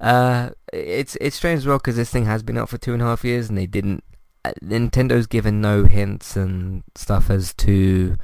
Uh, 0.00 0.50
it's 0.72 1.16
it's 1.20 1.36
strange 1.36 1.58
as 1.58 1.66
well 1.66 1.78
because 1.78 1.96
this 1.96 2.10
thing 2.10 2.24
has 2.24 2.42
been 2.42 2.58
out 2.58 2.68
for 2.68 2.78
two 2.78 2.94
and 2.94 3.02
a 3.02 3.04
half 3.04 3.24
years 3.24 3.48
and 3.48 3.58
they 3.58 3.66
didn't. 3.66 4.02
Uh, 4.44 4.52
Nintendo's 4.62 5.26
given 5.26 5.60
no 5.60 5.84
hints 5.84 6.34
and 6.34 6.82
stuff 6.94 7.28
as 7.28 7.52
to 7.54 8.16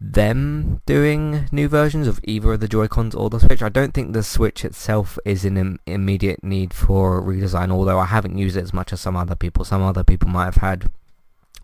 them 0.00 0.80
doing 0.86 1.48
new 1.50 1.68
versions 1.68 2.06
of 2.06 2.20
either 2.24 2.52
of 2.52 2.60
the 2.60 2.68
Joy-Cons 2.68 3.14
or 3.14 3.30
the 3.30 3.40
Switch. 3.40 3.62
I 3.62 3.68
don't 3.68 3.94
think 3.94 4.12
the 4.12 4.22
Switch 4.22 4.64
itself 4.64 5.18
is 5.24 5.44
in 5.44 5.56
Im- 5.56 5.80
immediate 5.86 6.44
need 6.44 6.74
for 6.74 7.22
redesign, 7.22 7.72
although 7.72 7.98
I 7.98 8.04
haven't 8.04 8.38
used 8.38 8.56
it 8.56 8.62
as 8.62 8.72
much 8.72 8.92
as 8.92 9.00
some 9.00 9.16
other 9.16 9.34
people. 9.34 9.64
Some 9.64 9.82
other 9.82 10.04
people 10.04 10.28
might 10.28 10.44
have 10.44 10.56
had 10.56 10.90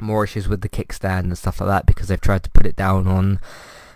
more 0.01 0.25
issues 0.25 0.49
with 0.49 0.61
the 0.61 0.69
kickstand 0.69 1.21
and 1.21 1.39
stuff 1.39 1.61
like 1.61 1.69
that 1.69 1.87
because 1.87 2.09
they've 2.09 2.21
tried 2.21 2.43
to 2.45 2.51
put 2.51 2.67
it 2.67 2.77
down 2.77 3.07
on 3.07 3.41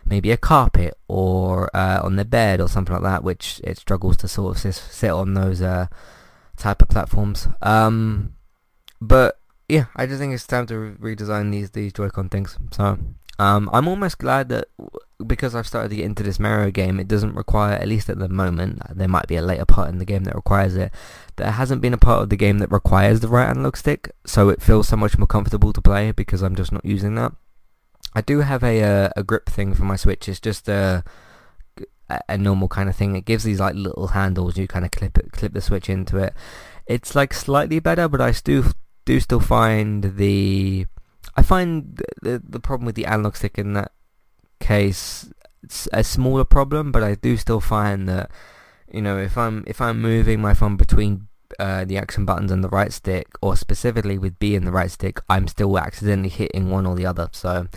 maybe 0.06 0.30
a 0.30 0.36
carpet 0.36 0.96
or 1.08 1.74
uh, 1.74 2.00
on 2.02 2.16
the 2.16 2.24
bed 2.24 2.60
or 2.60 2.68
something 2.68 2.94
like 2.94 3.02
that, 3.02 3.24
which 3.24 3.60
it 3.64 3.78
struggles 3.78 4.16
to 4.18 4.28
sort 4.28 4.64
of 4.64 4.74
sit 4.74 5.10
on 5.10 5.34
those 5.34 5.62
uh, 5.62 5.86
type 6.56 6.82
of 6.82 6.88
platforms. 6.88 7.48
Um, 7.62 8.34
but 9.00 9.38
yeah, 9.68 9.86
I 9.96 10.06
just 10.06 10.18
think 10.18 10.34
it's 10.34 10.46
time 10.46 10.66
to 10.66 10.78
re- 10.78 11.16
redesign 11.16 11.50
these 11.50 11.70
these 11.70 11.92
Joy-Con 11.92 12.28
things. 12.28 12.58
So 12.72 12.98
um, 13.38 13.68
I'm 13.72 13.88
almost 13.88 14.18
glad 14.18 14.48
that 14.50 14.68
because 15.26 15.54
I've 15.54 15.66
started 15.66 15.88
to 15.90 15.96
get 15.96 16.04
into 16.04 16.22
this 16.22 16.38
Mario 16.38 16.70
game, 16.70 17.00
it 17.00 17.08
doesn't 17.08 17.34
require, 17.34 17.74
at 17.74 17.88
least 17.88 18.08
at 18.08 18.18
the 18.18 18.28
moment, 18.28 18.80
there 18.94 19.08
might 19.08 19.26
be 19.26 19.36
a 19.36 19.42
later 19.42 19.64
part 19.64 19.88
in 19.88 19.98
the 19.98 20.04
game 20.04 20.24
that 20.24 20.34
requires 20.34 20.76
it. 20.76 20.92
There 21.36 21.50
hasn't 21.50 21.80
been 21.80 21.94
a 21.94 21.98
part 21.98 22.22
of 22.22 22.30
the 22.30 22.36
game 22.36 22.58
that 22.58 22.70
requires 22.70 23.20
the 23.20 23.28
right 23.28 23.48
analog 23.48 23.76
stick, 23.76 24.10
so 24.24 24.48
it 24.48 24.62
feels 24.62 24.88
so 24.88 24.96
much 24.96 25.18
more 25.18 25.26
comfortable 25.26 25.72
to 25.72 25.80
play 25.80 26.12
because 26.12 26.42
I'm 26.42 26.54
just 26.54 26.72
not 26.72 26.84
using 26.84 27.14
that. 27.16 27.32
I 28.14 28.20
do 28.20 28.40
have 28.40 28.62
a 28.62 28.82
uh, 28.82 29.10
a 29.16 29.24
grip 29.24 29.46
thing 29.46 29.74
for 29.74 29.84
my 29.84 29.96
Switch. 29.96 30.28
It's 30.28 30.38
just 30.38 30.68
a 30.68 31.02
a 32.28 32.38
normal 32.38 32.68
kind 32.68 32.88
of 32.88 32.94
thing. 32.94 33.16
It 33.16 33.24
gives 33.24 33.42
these 33.42 33.58
like 33.58 33.74
little 33.74 34.08
handles. 34.08 34.56
You 34.56 34.68
kind 34.68 34.84
of 34.84 34.92
clip 34.92 35.18
it, 35.18 35.32
clip 35.32 35.52
the 35.52 35.60
Switch 35.60 35.90
into 35.90 36.18
it. 36.18 36.34
It's 36.86 37.16
like 37.16 37.34
slightly 37.34 37.80
better, 37.80 38.08
but 38.08 38.20
I 38.20 38.30
still 38.30 38.64
do 39.04 39.18
still 39.18 39.40
find 39.40 40.16
the 40.16 40.86
I 41.36 41.42
find 41.42 42.00
the, 42.22 42.42
the 42.46 42.60
problem 42.60 42.86
with 42.86 42.94
the 42.94 43.06
analog 43.06 43.36
stick 43.36 43.58
in 43.58 43.72
that 43.74 43.92
case 44.60 45.30
a 45.92 46.04
smaller 46.04 46.44
problem, 46.44 46.92
but 46.92 47.02
I 47.02 47.14
do 47.14 47.36
still 47.36 47.60
find 47.60 48.08
that 48.08 48.30
you 48.90 49.02
know 49.02 49.18
if 49.18 49.36
I'm 49.36 49.64
if 49.66 49.80
I'm 49.80 50.00
moving 50.00 50.40
my 50.40 50.54
phone 50.54 50.76
between 50.76 51.28
uh, 51.58 51.84
the 51.84 51.98
action 51.98 52.24
buttons 52.24 52.50
and 52.50 52.62
the 52.62 52.68
right 52.68 52.92
stick, 52.92 53.28
or 53.40 53.56
specifically 53.56 54.18
with 54.18 54.38
B 54.38 54.54
and 54.54 54.66
the 54.66 54.72
right 54.72 54.90
stick, 54.90 55.20
I'm 55.28 55.48
still 55.48 55.78
accidentally 55.78 56.28
hitting 56.28 56.70
one 56.70 56.86
or 56.86 56.94
the 56.94 57.06
other. 57.06 57.28
So 57.32 57.68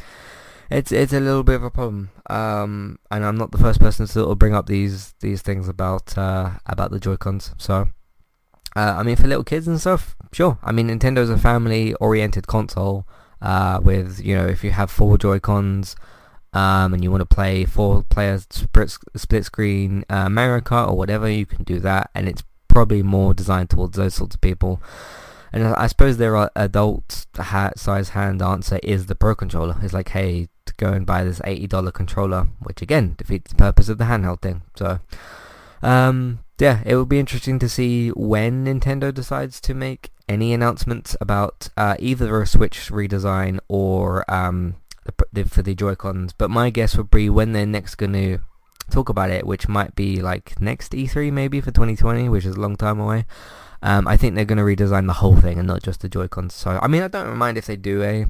it's 0.69 0.91
it's 0.91 1.13
a 1.13 1.19
little 1.19 1.43
bit 1.43 1.55
of 1.55 1.63
a 1.63 1.71
problem. 1.71 2.09
Um, 2.29 2.99
and 3.09 3.25
I'm 3.25 3.37
not 3.37 3.51
the 3.51 3.57
first 3.57 3.79
person 3.79 4.05
to 4.05 4.11
sort 4.11 4.29
of 4.29 4.39
bring 4.39 4.53
up 4.53 4.67
these 4.67 5.13
these 5.21 5.41
things 5.41 5.67
about 5.67 6.17
uh, 6.17 6.51
about 6.65 6.91
the 6.91 6.99
Joy 6.99 7.17
Cons. 7.17 7.53
So 7.57 7.89
uh, 8.75 8.95
I 8.97 9.03
mean, 9.03 9.15
for 9.15 9.27
little 9.27 9.43
kids 9.43 9.67
and 9.67 9.79
stuff, 9.79 10.15
sure. 10.31 10.59
I 10.61 10.71
mean, 10.71 10.87
Nintendo's 10.89 11.29
a 11.29 11.37
family-oriented 11.37 12.47
console 12.47 13.07
uh, 13.41 13.79
with 13.83 14.19
you 14.23 14.35
know 14.35 14.45
if 14.45 14.63
you 14.63 14.71
have 14.71 14.89
four 14.91 15.17
Joy 15.17 15.39
Cons 15.39 15.95
um, 16.53 16.93
and 16.93 17.03
you 17.03 17.11
want 17.11 17.21
to 17.21 17.35
play 17.35 17.65
four 17.65 18.03
player 18.03 18.39
split, 18.49 19.45
screen 19.45 20.05
uh, 20.09 20.29
Mario 20.29 20.61
Kart 20.61 20.89
or 20.89 20.97
whatever, 20.97 21.29
you 21.29 21.45
can 21.45 21.63
do 21.63 21.79
that, 21.79 22.09
and 22.15 22.27
it's 22.27 22.43
probably 22.67 23.03
more 23.03 23.33
designed 23.33 23.69
towards 23.69 23.97
those 23.97 24.15
sorts 24.15 24.35
of 24.35 24.41
people. 24.41 24.81
And 25.53 25.63
I 25.63 25.87
suppose 25.87 26.17
their 26.17 26.49
adult 26.55 27.25
size 27.75 28.09
hand 28.09 28.41
answer 28.41 28.79
is 28.83 29.05
the 29.05 29.15
Pro 29.15 29.33
controller. 29.33 29.77
It's 29.81 29.93
like, 29.93 30.09
hey, 30.09 30.49
go 30.77 30.93
and 30.93 31.05
buy 31.05 31.23
this 31.23 31.41
eighty 31.45 31.67
dollar 31.67 31.91
controller, 31.91 32.47
which 32.59 32.81
again 32.81 33.15
defeats 33.17 33.51
the 33.51 33.57
purpose 33.57 33.89
of 33.89 33.97
the 33.97 34.05
handheld 34.05 34.41
thing. 34.41 34.61
So, 34.75 34.99
um, 35.81 36.39
yeah, 36.59 36.81
it 36.85 36.95
will 36.95 37.05
be 37.05 37.19
interesting 37.19 37.59
to 37.59 37.69
see 37.69 38.09
when 38.09 38.65
Nintendo 38.65 39.13
decides 39.13 39.61
to 39.61 39.73
make 39.73 40.11
any 40.27 40.53
announcements 40.53 41.15
about 41.21 41.69
uh, 41.77 41.95
either 41.99 42.41
a 42.41 42.47
Switch 42.47 42.89
redesign 42.91 43.59
or 43.67 44.29
um, 44.31 44.75
the, 45.31 45.45
for 45.45 45.61
the 45.61 45.75
Joy-Cons. 45.75 46.33
But 46.33 46.49
my 46.49 46.69
guess 46.69 46.97
would 46.97 47.11
be 47.11 47.29
when 47.29 47.53
they're 47.53 47.65
next 47.65 47.95
going 47.95 48.13
to 48.13 48.39
talk 48.89 49.09
about 49.09 49.29
it, 49.29 49.45
which 49.45 49.67
might 49.67 49.95
be 49.95 50.21
like 50.21 50.59
next 50.61 50.91
E3 50.91 51.31
maybe 51.31 51.61
for 51.61 51.71
2020, 51.71 52.29
which 52.29 52.45
is 52.45 52.55
a 52.55 52.59
long 52.59 52.75
time 52.75 52.99
away. 52.99 53.25
Um, 53.81 54.07
I 54.07 54.17
think 54.17 54.35
they're 54.35 54.45
going 54.45 54.57
to 54.57 54.63
redesign 54.63 55.07
the 55.07 55.13
whole 55.13 55.35
thing 55.35 55.59
and 55.59 55.67
not 55.67 55.83
just 55.83 56.01
the 56.01 56.09
Joy-Cons. 56.09 56.53
So, 56.53 56.79
I 56.81 56.87
mean, 56.87 57.03
I 57.03 57.07
don't 57.07 57.37
mind 57.37 57.57
if 57.57 57.67
they 57.67 57.75
do 57.75 58.01
a 58.03 58.25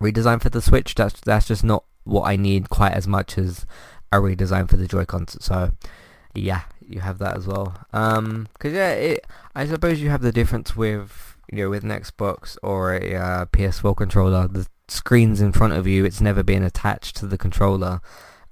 redesign 0.00 0.40
for 0.40 0.48
the 0.48 0.62
Switch. 0.62 0.94
That's 0.94 1.20
that's 1.20 1.48
just 1.48 1.64
not 1.64 1.84
what 2.04 2.22
I 2.22 2.36
need 2.36 2.70
quite 2.70 2.92
as 2.92 3.06
much 3.06 3.36
as 3.36 3.66
a 4.12 4.16
redesign 4.16 4.68
for 4.68 4.76
the 4.76 4.86
Joy-Cons. 4.86 5.38
So, 5.40 5.72
yeah, 6.34 6.62
you 6.90 7.00
have 7.00 7.18
that 7.18 7.36
as 7.36 7.46
well. 7.46 7.74
Um, 7.92 8.48
cause 8.58 8.72
yeah, 8.72 8.92
it, 8.92 9.26
I 9.54 9.66
suppose 9.66 10.00
you 10.00 10.10
have 10.10 10.22
the 10.22 10.32
difference 10.32 10.76
with 10.76 11.36
you 11.50 11.58
know 11.58 11.70
with 11.70 11.84
an 11.84 11.90
Xbox 11.90 12.56
or 12.62 12.94
a 12.94 13.14
uh, 13.14 13.44
PS4 13.46 13.96
controller. 13.96 14.48
The 14.48 14.66
screens 14.88 15.40
in 15.40 15.52
front 15.52 15.72
of 15.72 15.86
you, 15.86 16.04
it's 16.04 16.20
never 16.20 16.42
been 16.42 16.62
attached 16.62 17.16
to 17.16 17.26
the 17.26 17.38
controller, 17.38 18.00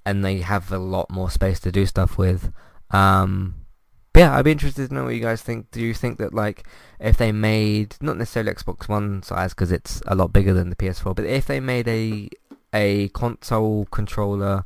and 0.07 0.24
they 0.24 0.38
have 0.38 0.72
a 0.72 0.79
lot 0.79 1.11
more 1.11 1.31
space 1.31 1.61
to 1.61 1.72
do 1.72 1.87
stuff 1.87 2.16
with. 2.16 2.53
Um, 2.90 3.66
but 4.12 4.20
yeah, 4.20 4.37
I'd 4.37 4.44
be 4.44 4.53
interested 4.53 4.88
to 4.88 4.94
know 4.94 5.05
what 5.05 5.14
you 5.14 5.20
guys 5.20 5.42
think. 5.42 5.70
Do 5.70 5.81
you 5.81 5.94
think 5.94 6.18
that 6.18 6.33
like 6.33 6.66
if 6.98 7.16
they 7.16 7.33
made 7.33 7.96
not 8.01 8.16
necessarily 8.16 8.53
Xbox 8.53 8.88
One 8.88 9.22
size 9.22 9.55
because 9.55 9.72
it's 9.72 10.03
a 10.07 10.14
lot 10.14 10.33
bigger 10.33 10.55
than 10.55 10.70
the 10.70 10.77
PS4, 10.77 11.14
but 11.14 11.24
if 11.24 11.46
they 11.46 11.61
made 11.61 11.88
a 11.88 12.29
a 12.72 13.09
console 13.09 13.87
controller 13.87 14.64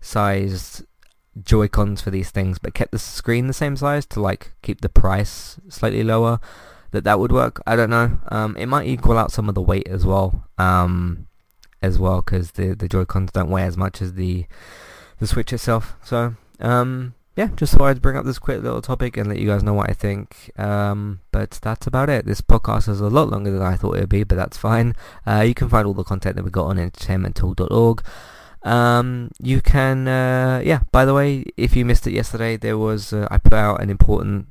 sized 0.00 0.84
Joy 1.42 1.68
Cons 1.68 2.00
for 2.00 2.10
these 2.10 2.30
things, 2.30 2.58
but 2.58 2.74
kept 2.74 2.92
the 2.92 2.98
screen 2.98 3.46
the 3.46 3.52
same 3.52 3.76
size 3.76 4.06
to 4.06 4.20
like 4.20 4.52
keep 4.62 4.80
the 4.80 4.88
price 4.88 5.58
slightly 5.68 6.04
lower, 6.04 6.40
that 6.92 7.04
that 7.04 7.18
would 7.18 7.32
work. 7.32 7.62
I 7.66 7.76
don't 7.76 7.90
know. 7.90 8.18
Um, 8.28 8.56
it 8.56 8.66
might 8.66 8.86
equal 8.86 9.18
out 9.18 9.32
some 9.32 9.48
of 9.48 9.54
the 9.54 9.62
weight 9.62 9.88
as 9.88 10.04
well. 10.06 10.48
Um, 10.58 11.26
as 11.84 11.98
well 11.98 12.22
because 12.22 12.52
the 12.52 12.74
the 12.74 12.88
Joy 12.88 13.04
Cons 13.04 13.30
don't 13.30 13.50
weigh 13.50 13.64
as 13.64 13.76
much 13.76 14.00
as 14.00 14.14
the 14.14 14.46
the 15.20 15.26
Switch 15.26 15.52
itself. 15.52 15.96
So 16.02 16.34
um, 16.60 17.14
yeah, 17.36 17.48
just 17.56 17.74
thought 17.74 17.88
I'd 17.88 18.02
bring 18.02 18.16
up 18.16 18.24
this 18.24 18.38
quick 18.38 18.62
little 18.62 18.82
topic 18.82 19.16
and 19.16 19.28
let 19.28 19.38
you 19.38 19.48
guys 19.48 19.62
know 19.62 19.74
what 19.74 19.90
I 19.90 19.92
think. 19.92 20.50
Um, 20.56 21.20
but 21.30 21.58
that's 21.62 21.86
about 21.86 22.08
it. 22.08 22.26
This 22.26 22.40
podcast 22.40 22.88
is 22.88 23.00
a 23.00 23.08
lot 23.08 23.28
longer 23.28 23.50
than 23.50 23.62
I 23.62 23.76
thought 23.76 23.96
it 23.96 24.00
would 24.00 24.08
be, 24.08 24.24
but 24.24 24.36
that's 24.36 24.56
fine. 24.56 24.94
Uh, 25.26 25.40
you 25.40 25.54
can 25.54 25.68
find 25.68 25.86
all 25.86 25.94
the 25.94 26.04
content 26.04 26.36
that 26.36 26.44
we 26.44 26.50
got 26.50 26.66
on 26.66 26.76
entertainmenttalk.org. 26.76 28.02
Um, 28.64 29.30
you 29.38 29.60
can, 29.60 30.08
uh, 30.08 30.62
yeah, 30.64 30.80
by 30.90 31.04
the 31.04 31.14
way, 31.14 31.44
if 31.56 31.76
you 31.76 31.84
missed 31.84 32.06
it 32.06 32.12
yesterday, 32.12 32.56
there 32.56 32.78
was, 32.78 33.12
uh, 33.12 33.28
I 33.30 33.38
put 33.38 33.52
out 33.52 33.82
an 33.82 33.90
important 33.90 34.48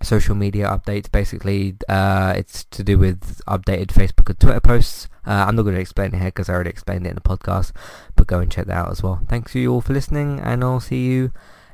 social 0.00 0.34
media 0.34 0.68
update. 0.68 1.10
Basically, 1.10 1.76
uh, 1.88 2.34
it's 2.36 2.64
to 2.64 2.82
do 2.84 2.98
with 2.98 3.42
updated 3.46 3.88
Facebook 3.88 4.28
and 4.28 4.38
Twitter 4.38 4.60
posts. 4.60 5.08
Uh, 5.26 5.44
I'm 5.46 5.56
not 5.56 5.62
going 5.62 5.74
to 5.74 5.80
explain 5.80 6.14
it 6.14 6.18
here 6.18 6.26
because 6.26 6.48
I 6.48 6.54
already 6.54 6.70
explained 6.70 7.06
it 7.06 7.10
in 7.10 7.14
the 7.16 7.20
podcast, 7.20 7.72
but 8.16 8.26
go 8.26 8.40
and 8.40 8.50
check 8.50 8.66
that 8.66 8.76
out 8.76 8.90
as 8.90 9.02
well. 9.02 9.20
Thanks 9.28 9.54
you 9.54 9.72
all 9.72 9.80
for 9.80 9.92
listening, 9.92 10.40
and 10.40 10.62
I'll 10.64 10.80
see 10.80 11.04
you 11.04 11.32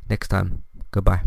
next 0.08 0.28
time. 0.28 0.64
Goodbye. 0.90 1.22